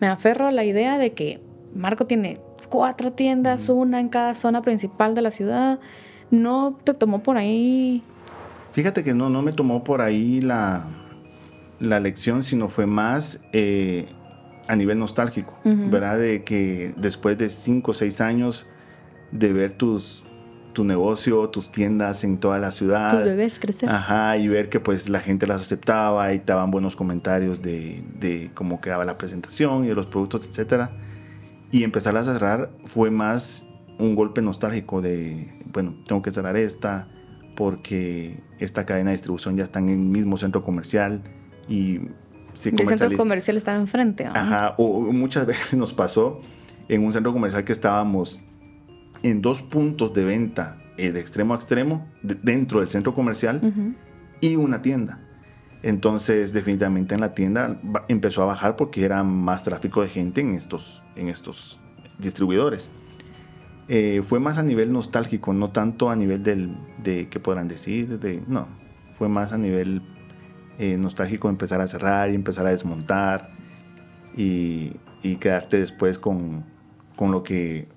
[0.00, 1.42] me aferro a la idea de que
[1.74, 5.80] Marco tiene cuatro tiendas, una en cada zona principal de la ciudad,
[6.30, 8.02] no te tomó por ahí.
[8.72, 10.88] Fíjate que no, no me tomó por ahí la,
[11.80, 14.08] la lección, sino fue más eh,
[14.66, 16.18] a nivel nostálgico, ¿verdad?
[16.18, 18.66] De que después de cinco o seis años
[19.32, 20.24] de ver tus,
[20.74, 23.10] tu negocio, tus tiendas en toda la ciudad.
[23.10, 23.88] Tus bebés crecer.
[23.88, 28.04] Ajá, y ver que pues la gente las aceptaba y te daban buenos comentarios de,
[28.20, 30.90] de cómo quedaba la presentación y de los productos, etcétera.
[31.70, 33.66] Y empezar a cerrar fue más
[33.98, 37.08] un golpe nostálgico de, bueno, tengo que cerrar esta
[37.56, 41.22] porque esta cadena de distribución ya está en el mismo centro comercial
[41.68, 44.26] y el centro comercial estaba enfrente.
[44.26, 46.40] Ajá, o, muchas veces nos pasó
[46.88, 48.40] en un centro comercial que estábamos
[49.24, 53.96] en dos puntos de venta eh, de extremo a extremo dentro del centro comercial
[54.40, 55.20] y una tienda.
[55.82, 60.54] Entonces, definitivamente en la tienda empezó a bajar porque era más tráfico de gente en
[60.54, 61.80] estos, en estos
[62.18, 62.90] distribuidores.
[63.88, 68.18] Eh, fue más a nivel nostálgico, no tanto a nivel del, de qué podrán decir,
[68.18, 68.66] de, no,
[69.12, 70.00] fue más a nivel
[70.78, 73.50] eh, nostálgico empezar a cerrar y empezar a desmontar
[74.36, 76.64] y, y quedarte después con,
[77.14, 77.88] con, lo que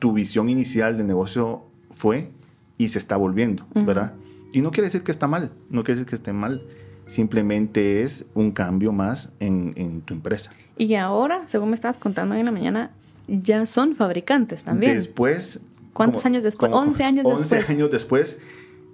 [0.00, 2.30] tu visión inicial de negocio fue
[2.76, 4.14] y se está volviendo, ¿verdad?
[4.52, 6.66] Y no quiere decir que está mal, no quiere decir que esté mal,
[7.06, 10.50] simplemente es un cambio más en, en tu empresa.
[10.76, 12.90] Y ahora, según me estabas contando hoy en la mañana,
[13.28, 14.94] ya son fabricantes también.
[14.94, 15.60] Después.
[15.92, 16.72] ¿Cuántos años después?
[16.72, 17.52] 11 años después.
[17.52, 18.38] 11 años después.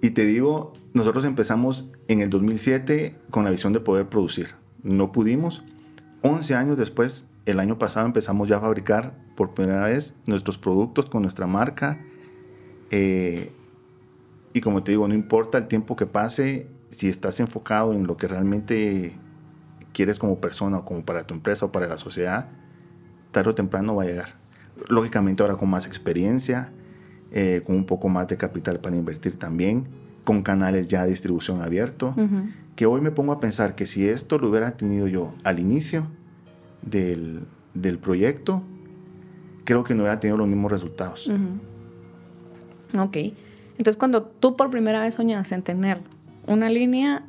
[0.01, 4.49] Y te digo, nosotros empezamos en el 2007 con la visión de poder producir.
[4.83, 5.63] No pudimos.
[6.21, 11.05] 11 años después, el año pasado empezamos ya a fabricar por primera vez nuestros productos
[11.05, 11.99] con nuestra marca.
[12.89, 13.53] Eh,
[14.51, 18.17] y como te digo, no importa el tiempo que pase, si estás enfocado en lo
[18.17, 19.15] que realmente
[19.93, 22.49] quieres como persona o como para tu empresa o para la sociedad,
[23.31, 24.39] tarde o temprano va a llegar.
[24.89, 26.71] Lógicamente ahora con más experiencia,
[27.31, 29.85] eh, con un poco más de capital para invertir también,
[30.23, 32.15] con canales ya de distribución abierto,
[32.75, 36.07] que hoy me pongo a pensar que si esto lo hubiera tenido yo al inicio
[36.81, 38.63] del, del proyecto,
[39.67, 41.29] creo que no hubiera tenido los mismos resultados.
[42.97, 43.17] Ok.
[43.71, 45.99] Entonces cuando tú por primera vez soñaste en tener
[46.47, 47.25] una línea,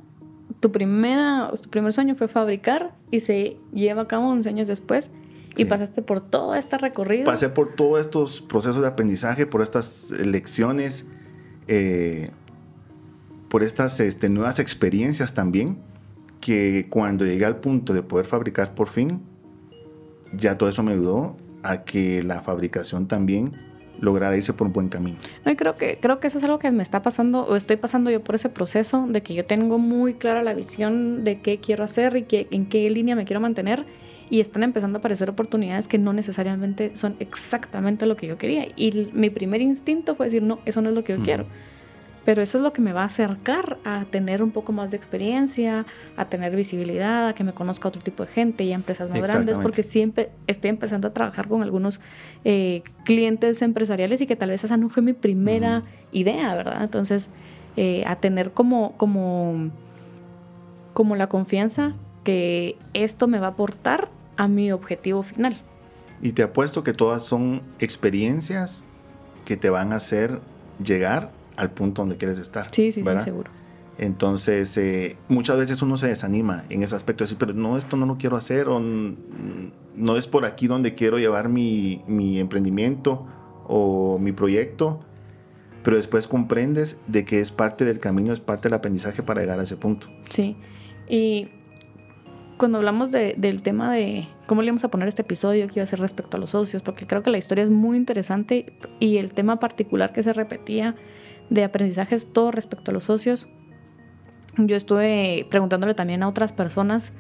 [0.61, 5.11] tu, primera, tu primer sueño fue fabricar y se lleva a cabo 11 años después
[5.57, 7.25] y pasaste por todo este recorrido.
[7.25, 11.07] Pasé por todos estos procesos de aprendizaje, por estas lecciones,
[11.67, 12.31] eh,
[13.49, 15.79] por estas este, nuevas experiencias también,
[16.41, 19.23] que cuando llegué al punto de poder fabricar por fin,
[20.33, 23.53] ya todo eso me ayudó a que la fabricación también
[24.01, 25.19] lograra irse por un buen camino.
[25.45, 28.11] No, creo que, creo que eso es algo que me está pasando, o estoy pasando
[28.11, 31.85] yo por ese proceso, de que yo tengo muy clara la visión de qué quiero
[31.85, 33.87] hacer y que, en qué línea me quiero mantener
[34.31, 38.67] y están empezando a aparecer oportunidades que no necesariamente son exactamente lo que yo quería.
[38.77, 41.47] Y mi primer instinto fue decir, no, eso no es lo que yo quiero.
[42.25, 44.97] Pero eso es lo que me va a acercar a tener un poco más de
[44.97, 49.09] experiencia, a tener visibilidad, a que me conozca otro tipo de gente y a empresas
[49.09, 52.01] más grandes, porque siempre estoy empezando a trabajar con algunos
[52.45, 56.83] eh, clientes empresariales y que tal vez esa no fue mi primera idea, ¿verdad?
[56.83, 57.31] Entonces,
[57.77, 59.71] eh, a tener como, como,
[60.93, 61.95] como la confianza
[62.25, 65.57] que esto me va a aportar a mi objetivo final.
[66.21, 68.85] Y te apuesto que todas son experiencias
[69.45, 70.41] que te van a hacer
[70.83, 72.69] llegar al punto donde quieres estar.
[72.73, 73.51] Sí, sí, sí, seguro.
[73.99, 77.97] Entonces, eh, muchas veces uno se desanima en ese aspecto, de decir, pero no, esto
[77.97, 83.27] no lo quiero hacer, o no es por aquí donde quiero llevar mi, mi emprendimiento
[83.67, 85.01] o mi proyecto,
[85.83, 89.59] pero después comprendes de que es parte del camino, es parte del aprendizaje para llegar
[89.59, 90.07] a ese punto.
[90.31, 90.57] Sí,
[91.09, 91.49] y
[92.57, 95.85] cuando hablamos de, del tema de cómo le íbamos a poner este episodio que iba
[95.85, 99.17] a ser respecto a los socios, porque creo que la historia es muy interesante y
[99.17, 100.97] el tema particular que se repetía
[101.51, 103.49] de aprendizaje es todo respecto a los socios.
[104.57, 107.13] Yo estuve preguntándole también a otras personas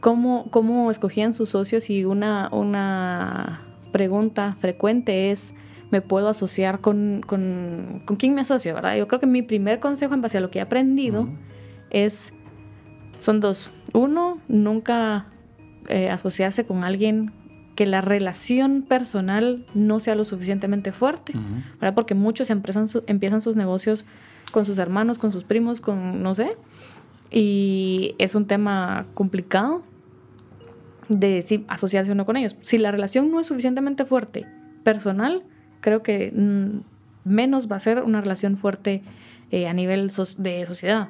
[0.00, 3.62] cómo, cómo escogían sus socios y una, una
[3.92, 5.54] pregunta frecuente es,
[5.90, 8.74] ¿me puedo asociar con, con, con quién me asocio?
[8.74, 8.96] ¿verdad?
[8.96, 11.28] Yo creo que mi primer consejo en base a lo que he aprendido
[11.90, 12.32] es,
[13.18, 13.72] son dos.
[13.92, 15.26] Uno, nunca
[15.88, 17.32] eh, asociarse con alguien
[17.80, 21.32] que la relación personal no sea lo suficientemente fuerte,
[21.80, 21.94] ¿verdad?
[21.94, 24.04] Porque muchos empiezan, empiezan sus negocios
[24.52, 26.58] con sus hermanos, con sus primos, con no sé,
[27.30, 29.82] y es un tema complicado
[31.08, 32.54] de si asociarse o no con ellos.
[32.60, 34.44] Si la relación no es suficientemente fuerte
[34.84, 35.42] personal,
[35.80, 36.80] creo que mm,
[37.24, 39.02] menos va a ser una relación fuerte
[39.50, 41.08] eh, a nivel de sociedad.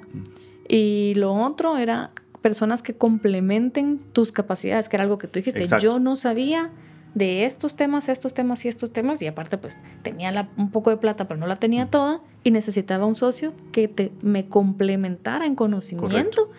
[0.68, 2.12] Y lo otro era
[2.42, 5.66] personas que complementen tus capacidades, que era algo que tú dijiste.
[5.80, 6.70] Yo no sabía
[7.14, 10.96] de estos temas, estos temas y estos temas, y aparte pues tenía un poco de
[10.96, 15.54] plata, pero no la tenía toda, y necesitaba un socio que te, me complementara en
[15.54, 16.50] conocimiento.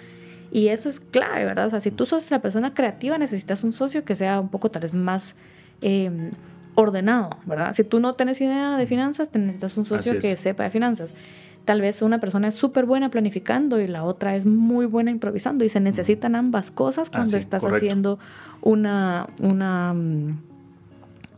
[0.51, 1.67] Y eso es clave, ¿verdad?
[1.67, 4.69] O sea, si tú sos la persona creativa, necesitas un socio que sea un poco
[4.69, 5.35] tal vez más
[5.79, 6.31] em,
[6.75, 7.73] ordenado, ¿verdad?
[7.73, 11.13] Si tú no tienes idea de finanzas, necesitas un socio que sepa de finanzas.
[11.65, 15.63] Tal vez una persona es súper buena planificando y la otra es muy buena improvisando
[15.63, 18.17] y se necesitan ambas cosas cuando estás haciendo
[18.61, 20.39] una, una, mm,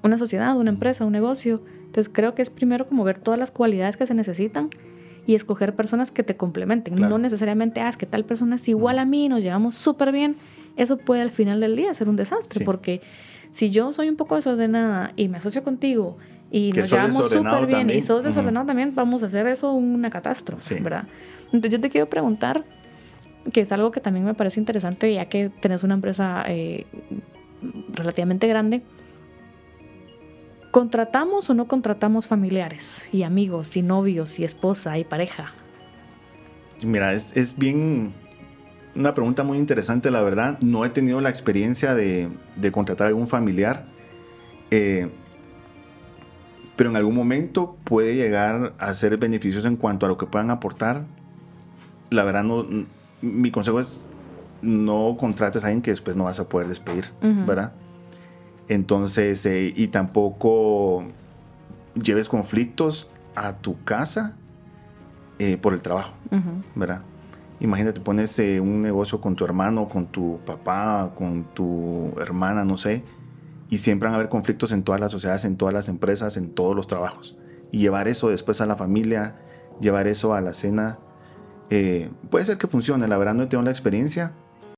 [0.04, 1.62] una sociedad, una empresa, un negocio.
[1.86, 4.70] Entonces creo que es primero como ver todas las cualidades que se necesitan
[5.26, 6.96] y escoger personas que te complementen.
[6.96, 10.38] No necesariamente, ah, es que tal persona es igual a mí, nos llevamos súper bien.
[10.76, 13.02] Eso puede al final del día ser un desastre porque
[13.52, 16.18] si yo soy un poco desordenada y me asocio contigo
[16.54, 20.80] y nos llevamos súper bien y sos desordenado también, vamos a hacer eso una catástrofe,
[20.80, 21.06] ¿verdad?
[21.46, 22.64] Entonces yo te quiero preguntar,
[23.52, 26.86] que es algo que también me parece interesante, ya que tenés una empresa eh,
[27.94, 28.84] relativamente grande,
[30.70, 35.54] ¿contratamos o no contratamos familiares y amigos y novios y esposa y pareja?
[36.84, 38.14] Mira, es, es bien
[38.94, 40.60] una pregunta muy interesante, la verdad.
[40.60, 43.86] No he tenido la experiencia de, de contratar a algún familiar.
[44.70, 45.10] Eh,
[46.76, 50.50] pero en algún momento puede llegar a ser beneficioso en cuanto a lo que puedan
[50.50, 51.06] aportar.
[52.10, 52.66] La verdad, no,
[53.22, 54.10] mi consejo es
[54.62, 57.74] no contrates a alguien que después no vas a poder despedir, ¿verdad?
[58.70, 61.04] Entonces, eh, y tampoco
[62.02, 64.36] lleves conflictos a tu casa
[65.38, 66.14] eh, por el trabajo,
[66.76, 67.04] ¿verdad?
[67.60, 72.78] Imagínate, pones eh, un negocio con tu hermano, con tu papá, con tu hermana, no
[72.78, 73.04] sé,
[73.74, 76.52] y siempre van a haber conflictos en todas las sociedades, en todas las empresas, en
[76.52, 77.40] todos los trabajos.
[77.72, 79.38] Y llevar eso después a la familia,
[79.80, 81.00] llevar eso a la cena,
[81.72, 83.08] eh, puede ser que funcione.
[83.08, 84.36] La verdad no he tenido la experiencia,